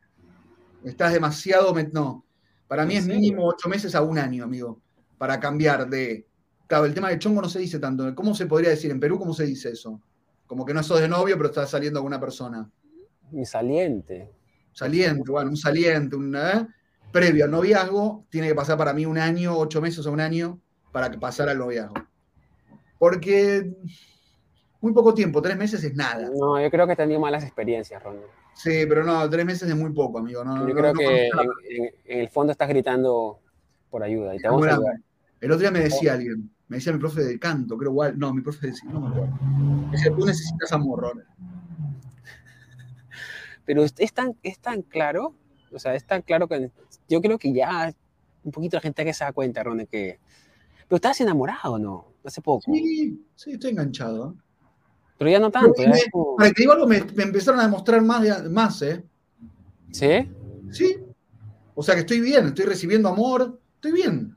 [0.82, 1.72] Estás demasiado.
[1.92, 2.25] No.
[2.68, 4.80] Para mí es mínimo ocho meses a un año, amigo,
[5.18, 6.26] para cambiar de...
[6.66, 8.12] Claro, el tema del chongo no se dice tanto.
[8.14, 9.18] ¿Cómo se podría decir en Perú?
[9.18, 10.00] ¿Cómo se dice eso?
[10.46, 12.68] Como que no sos de novio, pero estás saliendo con una persona.
[13.30, 14.32] Un saliente.
[14.72, 16.66] Saliente, bueno, un saliente, un, ¿eh?
[17.12, 20.60] previo al noviazgo, tiene que pasar para mí un año, ocho meses a un año,
[20.92, 21.94] para que pasara al noviazgo.
[22.98, 23.72] Porque
[24.80, 26.28] muy poco tiempo, tres meses es nada.
[26.34, 28.16] No, yo creo que he tenido malas experiencias, Ron.
[28.56, 30.42] Sí, pero no, tres meses es muy poco, amigo.
[30.66, 33.40] Yo creo que en, el fondo estás gritando
[33.90, 34.78] por ayuda y te vamos a.
[35.40, 38.32] El otro día me decía alguien, me decía mi profe de canto, creo igual, no,
[38.32, 39.38] mi profe de no me acuerdo.
[39.92, 41.24] Decía, tú necesitas amor, Ron.
[43.66, 45.34] Pero es tan, es tan claro,
[45.70, 46.70] o sea, es tan claro que
[47.08, 47.92] yo creo que ya
[48.42, 50.18] un poquito la gente que se da cuenta, Ron, que...
[50.88, 52.06] Pero estás enamorado, ¿no?
[52.24, 52.72] Hace poco.
[52.72, 54.36] Sí, sí, estoy enganchado.
[55.18, 55.82] Pero ya no tanto.
[55.82, 56.02] Me,
[56.36, 59.02] Para que te digo algo, me, empezaron a demostrar más, más, ¿eh?
[59.90, 60.28] ¿Sí?
[60.70, 60.96] Sí.
[61.74, 64.36] O sea que estoy bien, estoy recibiendo amor, estoy bien.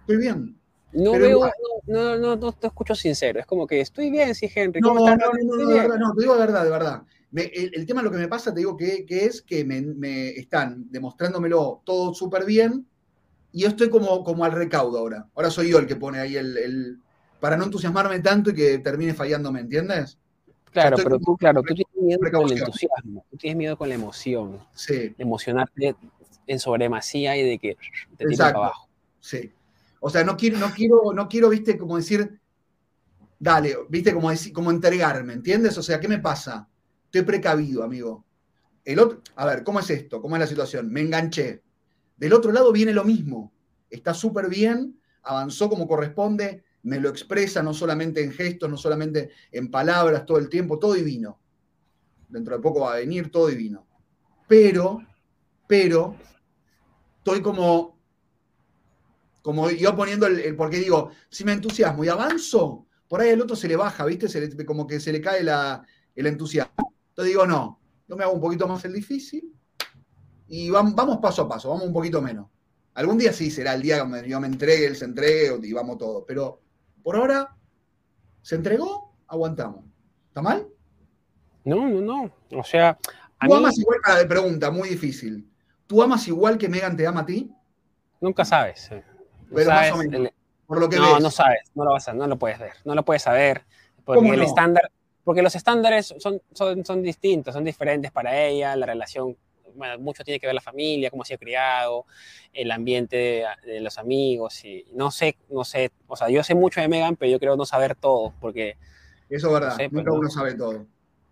[0.00, 0.56] Estoy bien.
[0.92, 1.50] No veo,
[1.86, 3.40] no, no, no, te escucho sincero.
[3.40, 4.80] Es como que estoy bien, sí, Henry.
[4.80, 7.02] no, no, no, no, de verdad, no, te digo de verdad, de verdad.
[7.34, 12.14] el, tema, lo que me pasa, te digo que, es que me, están demostrándomelo todo
[12.14, 12.86] súper bien
[13.52, 15.26] y yo estoy como, como al recaudo ahora.
[15.34, 17.00] Ahora soy yo el que pone ahí el,
[17.44, 20.16] para no entusiasmarme tanto y que termine fallando, ¿me entiendes?
[20.70, 23.96] Claro, pero tú, claro, tú tienes miedo con el entusiasmo, tú tienes miedo con la
[23.96, 24.60] emoción.
[24.72, 25.14] Sí.
[25.18, 25.94] Emocionarte
[26.46, 27.76] en sobremasía y de que
[28.16, 28.88] te para abajo.
[29.20, 29.52] Sí.
[30.00, 32.40] O sea, no quiero, no quiero, no quiero, viste, como decir,
[33.38, 35.76] dale, viste, como, decir, como entregarme, ¿entiendes?
[35.76, 36.66] O sea, ¿qué me pasa?
[37.04, 38.24] Estoy precavido, amigo.
[38.86, 40.22] El otro, a ver, ¿cómo es esto?
[40.22, 40.90] ¿Cómo es la situación?
[40.90, 41.62] Me enganché.
[42.16, 43.52] Del otro lado viene lo mismo.
[43.90, 49.30] Está súper bien, avanzó como corresponde, me lo expresa no solamente en gestos, no solamente
[49.50, 51.40] en palabras, todo el tiempo, todo divino.
[52.28, 53.86] Dentro de poco va a venir todo divino.
[54.46, 54.98] Pero,
[55.66, 56.14] pero,
[57.18, 57.98] estoy como,
[59.40, 63.56] como yo poniendo el, porque digo, si me entusiasmo y avanzo, por ahí al otro
[63.56, 64.66] se le baja, ¿viste?
[64.66, 65.40] como que se le cae
[66.14, 66.94] el entusiasmo.
[67.08, 69.50] Entonces digo, no, yo me hago un poquito más el difícil
[70.48, 72.50] y vamos, vamos paso a paso, vamos un poquito menos.
[72.92, 75.96] Algún día sí será el día que yo me entregue, él se entregue y vamos
[75.96, 76.63] todos, pero
[77.04, 77.54] por ahora,
[78.42, 79.14] ¿se entregó?
[79.28, 79.84] Aguantamos.
[80.26, 80.66] ¿Está mal?
[81.62, 82.32] No, no, no.
[82.58, 82.98] O sea.
[83.46, 83.98] ¿Tú amas igual?
[84.04, 85.48] Ah, pregunta, muy difícil.
[85.86, 87.52] ¿Tú amas igual que Megan te ama a ti?
[88.20, 88.90] Nunca sabes.
[89.54, 90.30] Pero más o menos.
[90.66, 92.94] Por lo que no, no sabes, no lo vas a, no lo puedes ver, no
[92.94, 93.64] lo puedes saber.
[94.02, 94.90] Porque el estándar,
[95.22, 99.36] porque los estándares son, son, son distintos, son diferentes para ella, la relación
[99.74, 102.06] bueno, mucho tiene que ver la familia, cómo se ha criado,
[102.52, 106.80] el ambiente de, los amigos, y no sé, no sé, o sea, yo sé mucho
[106.80, 108.76] de Megan, pero yo creo no saber todo, porque...
[109.28, 110.86] Eso es verdad, nunca uno sabe todo.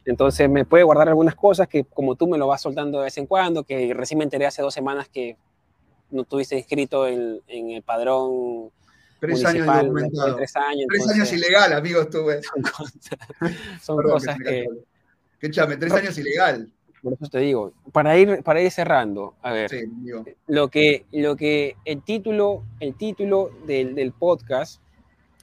[0.05, 3.18] Entonces me puede guardar algunas cosas que como tú me lo vas soltando de vez
[3.18, 5.36] en cuando, que recién me enteré hace dos semanas que
[6.11, 8.70] no tuviste inscrito en, el padrón
[9.20, 10.36] Tres años documentado.
[10.36, 12.40] Tres años, tres años ilegal, amigo, estuve.
[13.80, 14.66] Son cosas, que...
[15.38, 15.49] que...
[15.49, 16.72] tres años ilegal.
[17.03, 19.71] Por eso te digo, para ir, para ir cerrando, a ver,
[20.47, 24.81] lo, que, lo que el título, el título del, del, podcast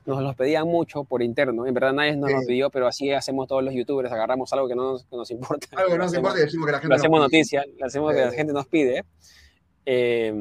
[0.06, 3.48] nos lo pedían mucho por interno, en verdad nadie nos lo pidió, pero así hacemos
[3.48, 5.68] todos los youtubers, agarramos algo que no nos, que nos importa.
[5.76, 8.14] Algo que no nos importa y decimos que la gente Lo hacemos noticia, lo hacemos
[8.14, 9.04] que la gente nos pide.
[9.86, 10.34] Eh,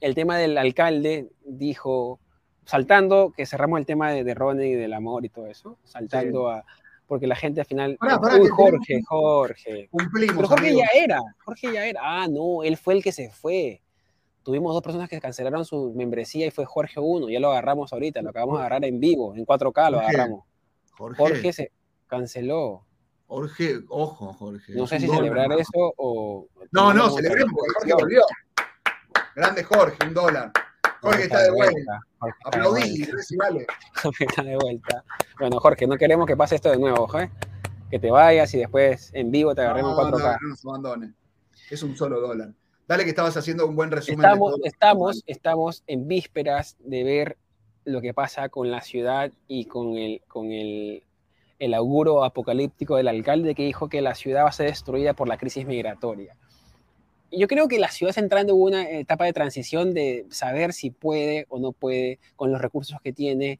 [0.00, 2.20] el tema del alcalde dijo,
[2.66, 6.50] saltando, que cerramos el tema de, de Ronnie y del amor y todo eso, saltando
[6.50, 6.64] a
[7.10, 7.98] porque la gente al final.
[8.00, 9.88] Uy, Jorge, Jorge.
[9.90, 10.36] Cumplimos.
[10.36, 12.00] Pero Jorge ya era, Jorge ya era.
[12.04, 13.82] Ah, no, él fue el que se fue.
[14.44, 18.22] Tuvimos dos personas que cancelaron su membresía y fue Jorge 1, ya lo agarramos ahorita,
[18.22, 20.44] lo acabamos de agarrar en vivo, en 4K lo agarramos.
[20.92, 21.16] Jorge.
[21.18, 21.72] Jorge se
[22.06, 22.86] canceló.
[23.26, 24.72] Jorge, ojo, Jorge.
[24.74, 26.46] No sé si celebrar eso o.
[26.70, 28.22] No, no, celebremos porque Jorge volvió.
[29.34, 30.52] Grande Jorge, un dólar.
[31.00, 32.00] Jorge está de vuelta.
[32.44, 33.66] Aplaudí, vale.
[34.02, 35.04] Jorge está de vuelta.
[35.38, 37.30] Bueno, Jorge, no queremos que pase esto de nuevo, ¿eh?
[37.90, 40.10] Que te vayas y después en vivo te agarremos 4K.
[40.10, 41.10] No, no nos abandones.
[41.70, 42.50] Es un solo dólar.
[42.86, 44.18] Dale que estabas haciendo un buen resumen.
[44.18, 47.38] Estamos, estamos, estamos en vísperas de ver
[47.84, 51.04] lo que pasa con la ciudad y con el, con el,
[51.58, 55.28] el auguro apocalíptico del alcalde que dijo que la ciudad va a ser destruida por
[55.28, 56.36] la crisis migratoria
[57.30, 60.90] yo creo que la ciudad está entrando en una etapa de transición de saber si
[60.90, 63.58] puede o no puede, con los recursos que tiene,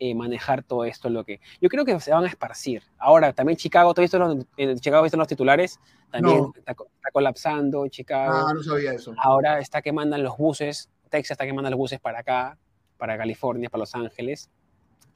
[0.00, 1.08] eh, manejar todo esto.
[1.08, 2.82] Lo que yo creo que se van a esparcir.
[2.98, 5.78] Ahora, también Chicago, ¿tú visto los, en Chicago visto los titulares?
[6.10, 6.74] También está,
[7.12, 8.48] colapsando Chicago.
[8.48, 9.14] Ah, no sabía eso.
[9.18, 12.58] Ahora está que mandan los buses, Texas está que mandan los buses para acá,
[12.96, 14.50] para California, para Los Ángeles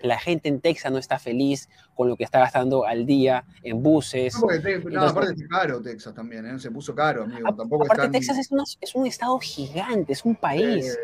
[0.00, 3.82] la gente en Texas no está feliz con lo que está gastando al día en
[3.82, 4.34] buses.
[4.34, 6.58] No, porque no, aparte es caro Texas también, ¿eh?
[6.58, 7.54] se puso caro, amigo.
[7.54, 10.96] Tampoco aparte Texas es, es, un estado gigante, es un país.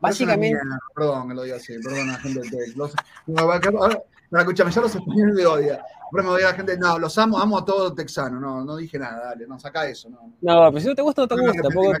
[0.00, 0.58] Básicamente.
[0.94, 2.94] perdón, me lo digo así, perdón a la gente de Texas.
[3.26, 5.78] No, escúchame, ya los españoles me odian.
[6.12, 9.26] Me odia la gente, no, los amo, amo a todo texano, no, no dije nada,
[9.26, 10.08] dale, no, saca eso.
[10.08, 11.92] No, no pero si no te gusta, no te gusta, tampoco,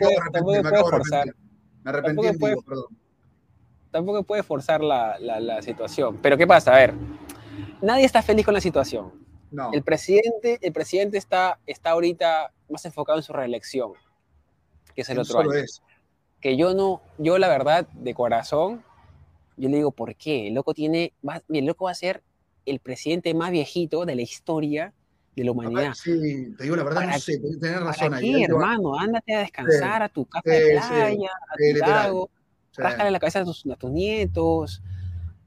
[0.42, 1.34] puedes forzar.
[1.82, 2.86] Me arrepentí en vivo, perdón
[3.90, 6.18] tampoco puede forzar la, la, situación.
[6.22, 6.74] Pero ¿qué pasa?
[6.74, 6.94] A ver,
[7.82, 9.12] nadie está feliz con la situación.
[9.50, 9.72] No.
[9.72, 13.92] El presidente, el presidente está, está ahorita más enfocado en su reelección,
[14.94, 15.50] que es el otro año.
[16.40, 18.82] Que yo no, yo la verdad, de corazón,
[19.56, 20.48] yo le digo, ¿por qué?
[20.48, 22.22] El loco tiene, más, el loco va a ser
[22.64, 24.94] el presidente más viejito de la historia
[25.36, 25.92] de la humanidad.
[25.94, 28.32] Sí, te digo la verdad, no sé, tenés razón ahí.
[28.32, 32.30] Qué, hermano, ándate a descansar a tu casa de playa, a tu lago
[32.76, 34.82] Rájale la cabeza a tus, nietos.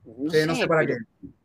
[0.06, 0.98] No, sé, no sé para qué.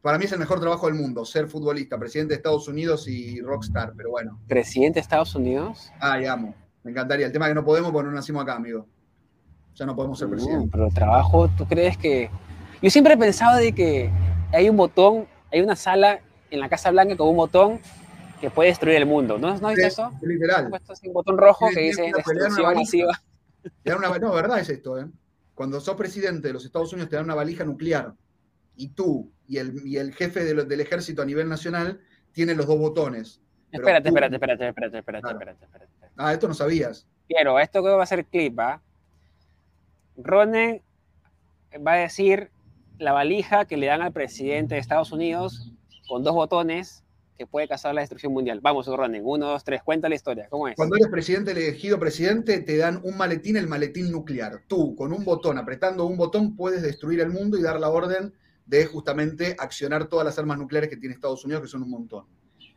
[0.02, 3.40] Para mí es el mejor trabajo del mundo, ser futbolista, presidente de Estados Unidos y
[3.40, 4.40] rockstar, pero bueno.
[4.48, 5.90] ¿Presidente de Estados Unidos?
[6.00, 6.54] Ay, amo.
[6.82, 7.26] Me encantaría.
[7.26, 8.86] El tema es que no podemos porque no nacimos acá, amigo.
[9.74, 10.68] Ya no podemos ser presidente.
[10.72, 12.30] pero trabajo, ¿tú crees que...?
[12.82, 14.10] Yo siempre he pensado de que
[14.52, 16.20] hay un botón, hay una sala
[16.50, 17.80] en la Casa Blanca con un botón
[18.40, 19.38] que puede destruir el mundo.
[19.38, 20.12] ¿No, ¿No visto eso?
[20.22, 20.70] Literal.
[21.04, 23.20] Un botón rojo que dice destrucción masiva.
[23.84, 25.06] no, verdad es esto, ¿eh?
[25.58, 28.14] Cuando sos presidente de los Estados Unidos te dan una valija nuclear
[28.76, 32.00] y tú y el, y el jefe del ejército a nivel nacional
[32.30, 33.42] tienen los dos botones.
[33.72, 37.08] Espérate, espérate, espérate, espérate, espérate, espérate, espérate, Ah, esto no sabías.
[37.26, 38.80] Quiero, esto que va a ser clip, ¿ah?
[40.16, 40.80] Ronen
[41.84, 42.52] va a decir
[42.98, 45.72] la valija que le dan al presidente de Estados Unidos
[46.06, 47.02] con dos botones
[47.38, 48.58] que puede causar la destrucción mundial.
[48.60, 50.74] Vamos, Ronen, uno, dos, tres, cuenta la historia, ¿cómo es?
[50.74, 54.64] Cuando eres presidente elegido presidente, te dan un maletín, el maletín nuclear.
[54.66, 58.34] Tú, con un botón, apretando un botón, puedes destruir el mundo y dar la orden
[58.66, 62.26] de justamente accionar todas las armas nucleares que tiene Estados Unidos, que son un montón,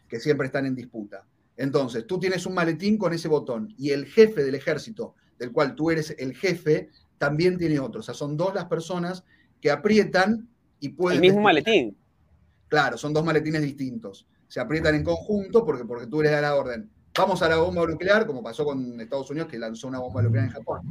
[0.08, 1.26] que siempre están en disputa.
[1.58, 5.74] Entonces, tú tienes un maletín con ese botón y el jefe del ejército, del cual
[5.74, 8.02] tú eres el jefe, también tiene otro.
[8.02, 9.24] O sea, son dos las personas
[9.60, 10.48] que aprietan
[10.80, 11.18] y pueden...
[11.18, 11.98] El mismo maletín.
[12.68, 16.56] Claro, son dos maletines distintos se aprietan en conjunto porque, porque tú le das la
[16.56, 16.92] orden.
[17.18, 20.48] Vamos a la bomba nuclear, como pasó con Estados Unidos, que lanzó una bomba nuclear
[20.48, 20.82] en Japón.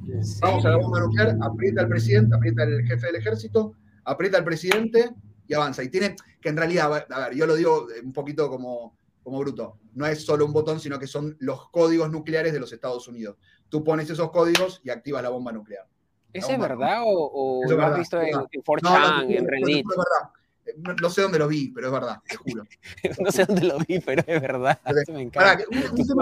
[0.40, 4.44] Vamos a la bomba nuclear, aprieta el presidente, aprieta el jefe del ejército, aprieta el
[4.44, 5.11] presidente
[5.46, 5.82] y avanza.
[5.82, 9.76] Y tiene que en realidad, a ver, yo lo digo un poquito como, como bruto,
[9.92, 13.36] no es solo un botón, sino que son los códigos nucleares de los Estados Unidos.
[13.68, 15.84] Tú pones esos códigos y activas la bomba nuclear.
[16.32, 19.84] ¿Es verdad o, lo has visto en, en 4chan, en Reddit?
[19.84, 20.39] Es verdad.
[21.00, 22.64] No, sé dónde lo vi, pero es verdad, te juro.
[23.20, 24.80] no sé dónde lo vi, pero es verdad.
[25.12, 25.64] me encanta.
[25.96, 26.12] tus,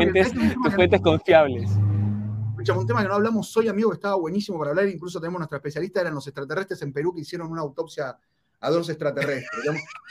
[0.75, 1.71] fuentes, confiables.
[2.51, 4.89] Escuchamos un tema que no hablamos hoy, amigo, que estaba buenísimo para hablar.
[4.89, 8.17] Incluso tenemos nuestra especialista, eran los extraterrestres en Perú que hicieron una autopsia
[8.61, 9.65] a dos extraterrestres.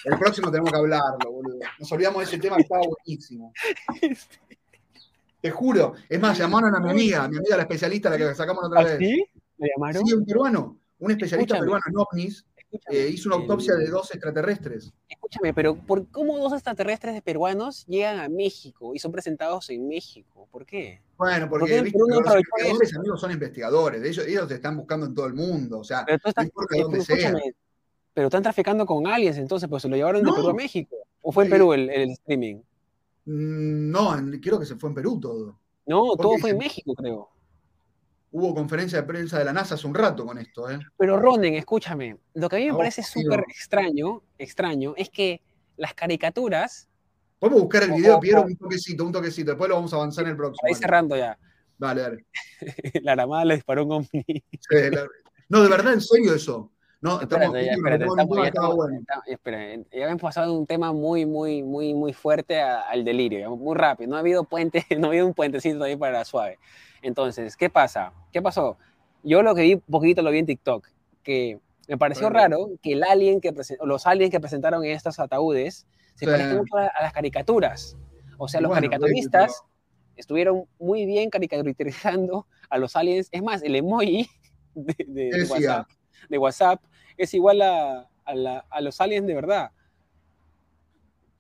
[0.06, 1.60] El próximo tenemos que hablarlo, boludo.
[1.80, 3.54] Nos olvidamos de ese tema que estaba buenísimo.
[5.42, 5.94] Te juro.
[6.08, 8.84] Es más, llamaron a mi amiga, mi amiga la especialista, la que sacamos otra ¿Ah,
[8.84, 8.98] vez.
[8.98, 9.26] ¿Sí?
[9.58, 10.06] ¿Le llamaron?
[10.06, 10.80] Sí, un peruano.
[11.00, 12.46] Un especialista peruano en ovnis
[12.90, 14.92] eh, hizo una autopsia de dos extraterrestres.
[15.08, 20.48] Escúchame, pero ¿por cómo dos extraterrestres peruanos llegan a México y son presentados en México?
[20.52, 21.02] ¿Por qué?
[21.18, 24.04] Bueno, porque los investigadores, amigos, son investigadores.
[24.04, 25.80] Ellos, ellos te están buscando en todo el mundo.
[25.80, 27.34] O sea, pero no importa dónde sea.
[28.14, 30.96] Pero están traficando con aliens, entonces, pues se lo llevaron de Perú a México.
[31.22, 32.56] ¿O fue en Perú el, el streaming?
[33.26, 35.60] Mm, no, creo que se fue en Perú todo.
[35.86, 37.30] No, todo fue en México, creo.
[38.40, 40.70] Hubo conferencia de prensa de la NASA hace un rato con esto.
[40.70, 40.78] ¿eh?
[40.96, 45.42] Pero Ronen, escúchame, lo que a mí me ah, parece súper extraño, extraño, es que
[45.76, 46.88] las caricaturas...
[47.40, 50.32] Podemos buscar el video, Piero, un toquecito, un toquecito, después lo vamos a avanzar en
[50.32, 50.68] el próximo.
[50.68, 51.36] Ahí cerrando ya.
[51.80, 52.26] Dale, dale.
[53.02, 54.44] la Aramada le disparó un ovni.
[55.50, 56.72] No, de verdad, en serio eso.
[57.02, 57.74] No, estamos, ya, ya,
[59.92, 64.12] hemos pasado de un tema muy, muy, muy, muy fuerte al delirio, muy rápido.
[64.12, 66.60] No ha habido puente, no ha habido un puentecito ahí para la suave.
[67.02, 68.14] Entonces, ¿qué pasa?
[68.32, 68.78] ¿Qué pasó?
[69.24, 70.88] Yo lo que vi un poquito lo vi en TikTok,
[71.24, 75.88] que me pareció raro que el alien que los aliens que presentaron en estos ataúdes
[76.16, 77.98] se parecen mucho a, las caricaturas.
[78.38, 79.64] O sea, los caricaturistas
[80.16, 83.30] estuvieron muy bien caricaturizando a los aliens.
[83.32, 84.30] Es más, el emoji
[84.76, 85.88] de, WhatsApp,
[86.30, 86.82] de WhatsApp,
[87.18, 89.72] es igual a, a, los aliens de verdad.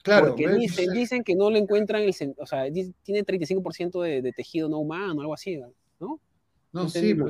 [0.03, 0.27] Claro.
[0.27, 4.69] Porque dicen, dicen, que no lo encuentran, el, o sea, tiene 35% de, de, tejido
[4.69, 5.57] no humano, algo así,
[5.99, 6.19] ¿no?
[6.71, 7.29] No, sí, pero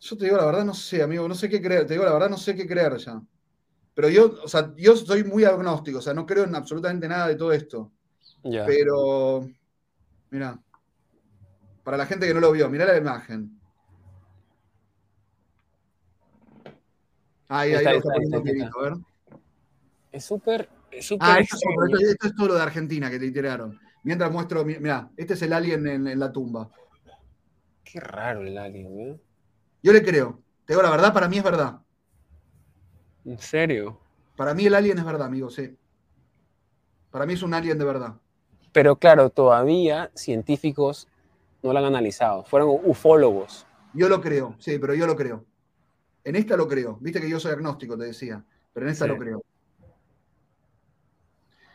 [0.00, 2.12] yo, te digo la verdad, no sé, amigo, no sé qué creer, te digo la
[2.12, 3.20] verdad, no sé qué creer ya.
[3.94, 7.28] Pero yo, o sea, yo soy muy agnóstico, o sea, no creo en absolutamente nada
[7.28, 7.90] de todo esto.
[8.42, 9.48] Pero,
[10.30, 10.58] mira,
[11.82, 13.58] para la gente que no lo vio, mira la imagen.
[17.48, 18.92] Ahí, ahí lo está poniendo a ver.
[20.12, 20.68] Es súper
[21.20, 23.78] ah, esto es, todo lo de Argentina que te tiraron.
[24.02, 26.70] Mientras muestro, mira, este es el alien en, la tumba.
[27.84, 29.20] Qué raro el alien, ¿eh?
[29.82, 30.40] Yo le creo.
[30.64, 31.80] Te digo la verdad, para mí es verdad.
[33.24, 33.98] ¿En serio?
[34.36, 35.76] Para mí el alien es verdad, amigo, sí.
[37.10, 38.14] Para mí es un alien de verdad.
[38.72, 41.08] Pero claro, todavía científicos
[41.62, 42.44] no lo han analizado.
[42.44, 43.66] Fueron ufólogos.
[43.94, 45.44] Yo lo creo, sí, pero yo lo creo.
[46.24, 46.98] En esta lo creo.
[47.00, 48.44] Viste que yo soy agnóstico, te decía.
[48.72, 49.42] Pero en esta lo creo.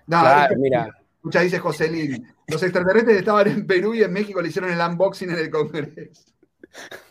[0.07, 0.89] No, claro, mira.
[1.15, 2.27] Escucha, dice José Lin.
[2.47, 6.23] Los extraterrestres estaban en Perú y en México le hicieron el unboxing en el Congreso.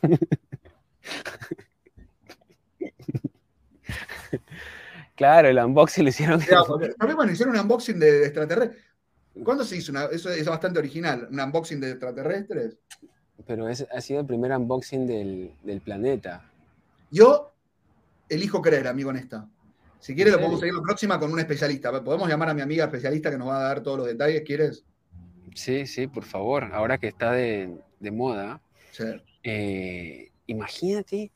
[5.14, 6.40] Claro, el unboxing le hicieron.
[6.40, 8.82] También bueno, hicieron un unboxing de, extraterrestres.
[9.45, 9.93] ¿Cuándo se hizo?
[9.93, 12.76] Una, eso es bastante original, un unboxing de extraterrestres.
[13.47, 16.51] Pero es, ha sido el primer unboxing del, del planeta.
[17.11, 17.53] Yo
[18.28, 19.49] elijo creer, amigo, en esta.
[20.03, 22.03] Si quieres, lo podemos seguir la próxima con un especialista.
[22.03, 24.84] Podemos llamar a mi amiga especialista que nos va a dar todos los detalles, ¿quieres?
[25.55, 26.64] Sí, sí, por favor.
[26.72, 27.70] Ahora que está de,
[28.11, 29.05] moda, Sí.
[29.44, 31.30] eh, imagínate,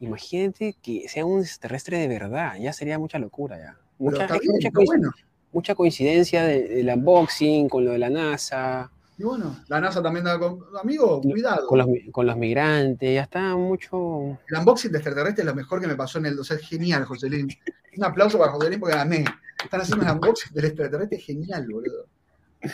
[0.00, 2.56] imagínate que sea un extraterrestre de verdad.
[2.60, 3.78] Ya sería mucha locura ya.
[3.98, 5.10] Mucha, bien, mucha, está coinc- bueno.
[5.52, 8.90] mucha coincidencia de- del unboxing con lo de la NASA,
[9.20, 10.60] Y bueno, la NASA también da con...
[10.80, 11.66] Amigo, cuidado.
[11.66, 13.16] con los, con los migrantes.
[13.16, 14.38] Ya está mucho.
[14.48, 16.38] El unboxing de extraterrestre es lo mejor que me pasó en el...
[16.38, 17.46] O sea, es genial, Joselín.
[17.98, 19.26] Un aplauso para Joselín porque amé.
[19.62, 22.06] Están haciendo un unboxing del extraterrestre genial, boludo.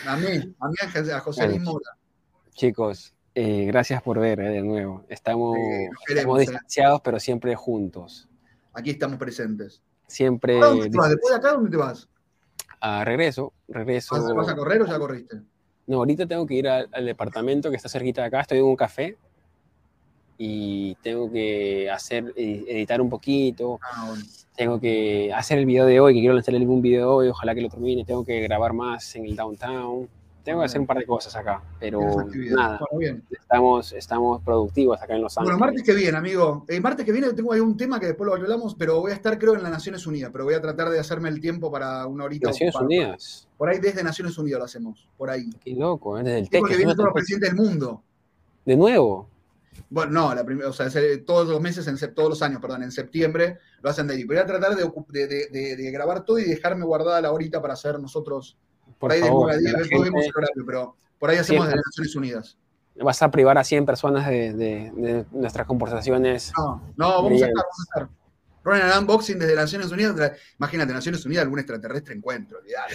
[0.06, 1.96] Amé, amé a Joselín Bueno, Mora.
[2.52, 5.04] Chicos, eh, gracias por ver eh, de nuevo.
[5.08, 5.88] Estamos, eh.
[6.38, 8.28] distanciados, pero siempre juntos.
[8.72, 9.82] Aquí estamos presentes.
[10.06, 11.10] Siempre ¿A dónde te vas?
[11.10, 12.08] ¿Después de acá dónde te vas?
[12.80, 14.14] Ah, regreso, regreso.
[14.14, 15.42] ¿Vas, vas a correr o ya corriste?
[15.86, 18.40] No, ahorita tengo que ir al, al departamento que está cerquita de acá.
[18.40, 19.16] Estoy en un café
[20.38, 23.78] y tengo que hacer, eh, editar un poquito.
[23.82, 24.24] Ah, bueno.
[24.56, 27.28] Tengo que hacer el video de hoy, que quiero lanzar algún video hoy.
[27.28, 28.04] Ojalá que lo termine.
[28.04, 30.08] Tengo que grabar más en el downtown.
[30.46, 33.24] Tengo que hacer un par de cosas acá, pero nada, Bueno, bien.
[33.32, 35.60] estamos, estamos productivos acá en Los Bueno, Ángeles.
[35.60, 36.64] martes que viene, amigo.
[36.68, 39.14] El martes que viene tengo ahí un tema que después lo hablamos, pero voy a
[39.14, 40.30] estar, creo, en las Naciones Unidas.
[40.32, 42.50] Pero voy a tratar de hacerme el tiempo para una horita.
[42.50, 42.76] Naciones.
[42.76, 43.48] Unidas.
[43.58, 45.08] Por ahí desde Naciones Unidas lo hacemos.
[45.18, 45.50] Por ahí.
[45.64, 46.22] Qué loco, ¿eh?
[46.22, 48.02] desde el Sí, porque es viene todo el presidente del mundo.
[48.64, 49.28] De nuevo.
[49.90, 50.88] Bueno, no, la primera, o sea,
[51.26, 54.22] todos los meses, en, todos los años, perdón, en septiembre lo hacen de ahí.
[54.24, 57.32] Voy a tratar de, ocup- de, de- de- de grabar todo y dejarme guardada la
[57.32, 58.56] horita para hacer nosotros.
[58.98, 61.30] Por ahí de favor, 9 a 10, la después vemos gente- el horario, pero por
[61.30, 62.58] ahí hacemos desde Naciones Unidas.
[63.02, 66.52] vas a privar a 100 personas de, de- de nuestras conversaciones.
[66.56, 68.08] No, no, vamos a estar, vamos a estar.
[68.64, 70.32] Ronan unboxing desde Naciones Unidas.
[70.58, 72.94] Imagínate, Naciones Unidas, algún extraterrestre encuentro, olvidate.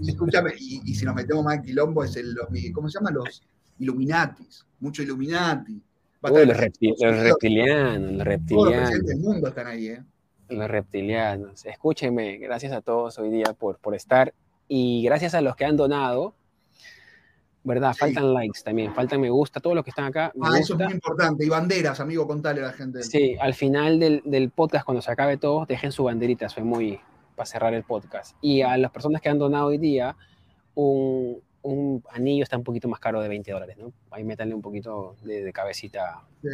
[0.00, 2.98] Y escúchame, y, y si nos metemos más en quilombo, es el, los, ¿cómo se
[2.98, 3.14] llaman?
[3.14, 3.42] Los
[3.80, 4.64] Illuminatis.
[4.80, 5.72] Mucho Illuminati.
[5.72, 9.66] Uy, los, el repti- presidente- los reptilianos, los Todos los reptilianos, presidentes del mundo están
[9.66, 10.02] ahí, ¿eh?
[10.48, 11.66] los reptilianos.
[11.66, 14.32] Escúchenme, gracias a todos hoy día por, por estar
[14.68, 16.34] y gracias a los que han donado.
[17.64, 17.92] ¿Verdad?
[17.92, 17.98] Sí.
[17.98, 20.32] Faltan likes también, faltan me gusta, todos los que están acá.
[20.34, 21.44] Me Ah, eso es muy importante.
[21.44, 23.02] Y banderas, amigo, contale a la gente.
[23.02, 26.98] Sí, al final del, del podcast, cuando se acabe todo, dejen su banderita, soy muy
[27.34, 28.36] para cerrar el podcast.
[28.40, 30.16] Y a las personas que han donado hoy día,
[30.74, 33.92] un, un anillo está un poquito más caro de 20 dólares, ¿no?
[34.10, 36.22] Ahí métanle un poquito de, de cabecita.
[36.42, 36.48] Sí,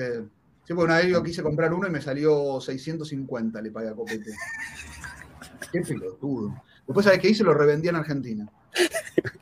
[0.69, 4.33] porque una vez yo quise comprar uno y me salió 650, le pagué a Copete.
[5.73, 6.55] Qué pelotudo.
[6.87, 7.45] Después, ¿sabes qué hice?
[7.45, 8.49] Lo revendí en Argentina.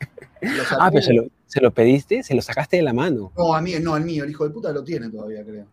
[0.79, 3.33] Ah, pero se lo, se lo pediste, se lo sacaste de la mano.
[3.39, 5.67] No, a mí, no, al mío, el hijo de puta lo tiene todavía, creo.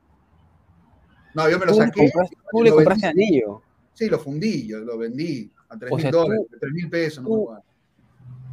[1.34, 2.00] No, yo me lo ¿Tú le saqué.
[2.12, 3.24] compraste, tú le compraste vendí.
[3.26, 3.64] anillo?
[3.96, 7.30] Sí, lo fundí, yo lo vendí a 3 O mil dólares, 3 mil pesos, no
[7.30, 7.64] me tú- acuerdo.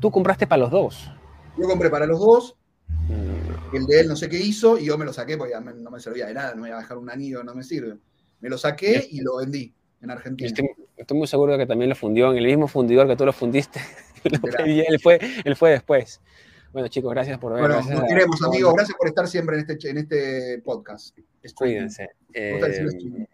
[0.00, 1.10] Tú compraste para los dos.
[1.58, 2.56] Yo compré para los dos,
[3.08, 5.60] Mm, el de él no sé qué hizo, y yo me lo saqué porque ya
[5.60, 7.62] me- no me servía de nada, no me iba a dejar un anillo, no me
[7.62, 7.98] sirve.
[8.40, 10.46] Me lo saqué y lo vendí en Argentina.
[10.48, 13.24] Estoy, estoy muy seguro de que también lo fundió en el mismo fundidor que tú
[13.24, 13.80] lo fundiste.
[14.24, 14.64] Lo Será.
[14.64, 16.20] pedí, él, fue, él fue después.
[16.72, 17.60] Bueno, chicos, gracias por ver.
[17.60, 18.74] Bueno, gracias nos a- queremos, a- amigos.
[18.74, 21.16] Gracias por estar siempre en este, en este podcast.
[21.54, 22.08] Cuídense.
[22.26, 23.26] Gusta decir Eh.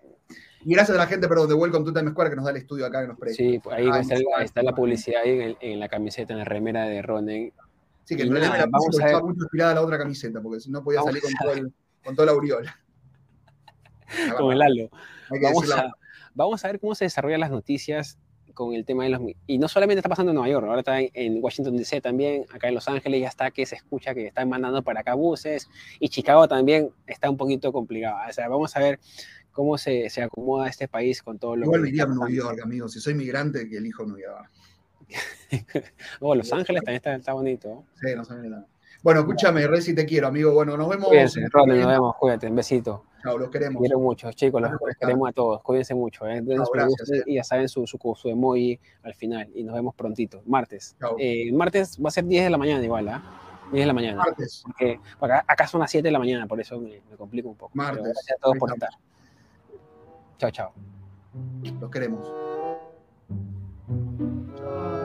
[0.65, 2.59] Y gracias a la gente, perdón, de Welcome to Time Square que nos da el
[2.59, 3.37] estudio acá que nos presta.
[3.43, 4.01] Sí, pues ahí Ah,
[4.45, 7.53] está, la publicidad ahí en, en la camiseta, en la remera de Ronen.
[8.05, 9.07] Sí, que el problema nada, vamos a ver.
[9.15, 11.73] estaba mucho inspirada la otra camiseta, porque si no podía salir con a todo, el,
[12.05, 12.79] con todo el aureola.
[14.29, 14.91] La Con el halo.
[15.31, 15.83] hay que Vamos decirla.
[15.83, 15.93] a,
[16.35, 18.19] vamos a ver cómo se desarrollan las noticias
[18.55, 19.21] con el tema de los...
[19.47, 22.69] Y no solamente está pasando en Nueva York, ahora está en, Washington DC también, acá
[22.69, 25.69] en Los Ángeles ya está que se escucha que están mandando para acá buses,
[25.99, 28.17] y Chicago también está un poquito complicado.
[28.29, 29.01] O sea, vamos a ver
[29.53, 32.31] cómo se, se acomoda este país con todo lo Igual que me iría a Nueva.
[32.31, 32.89] York, amigo.
[32.89, 34.51] Si soy migrante, que elijo Nueva York.
[36.21, 37.85] Oh, Los Ángeles también está, está bonito.
[38.01, 38.67] Sí, no sé nada.
[39.03, 40.53] Bueno, escúchame, Reci, te quiero, amigo.
[40.53, 41.09] Bueno, nos vemos.
[41.09, 43.05] Cuídense, nos vemos, cuídate, un besito.
[43.23, 43.81] Chao, los queremos.
[43.81, 45.63] quiero mucho, chicos, los, queremos a todos.
[45.63, 46.43] Cuídense mucho, ¿eh?
[46.45, 49.49] Chao, gracias, y ya saben su, su, su emoji al final.
[49.55, 50.97] Y nos vemos prontito, martes.
[51.19, 53.23] Eh, martes va a ser 10 de la mañana igual, ¿ah?
[53.73, 54.17] 10 de la mañana.
[54.19, 54.63] Martes.
[54.65, 57.57] Porque acá, acá son las 7 de la mañana, por eso me, me complico un
[57.57, 57.73] poco.
[57.75, 58.05] Pero Martes.
[58.05, 58.91] gracias a todos por estar.
[60.39, 60.73] Chao, chao.
[61.81, 62.29] Los queremos.
[64.59, 65.02] Chao.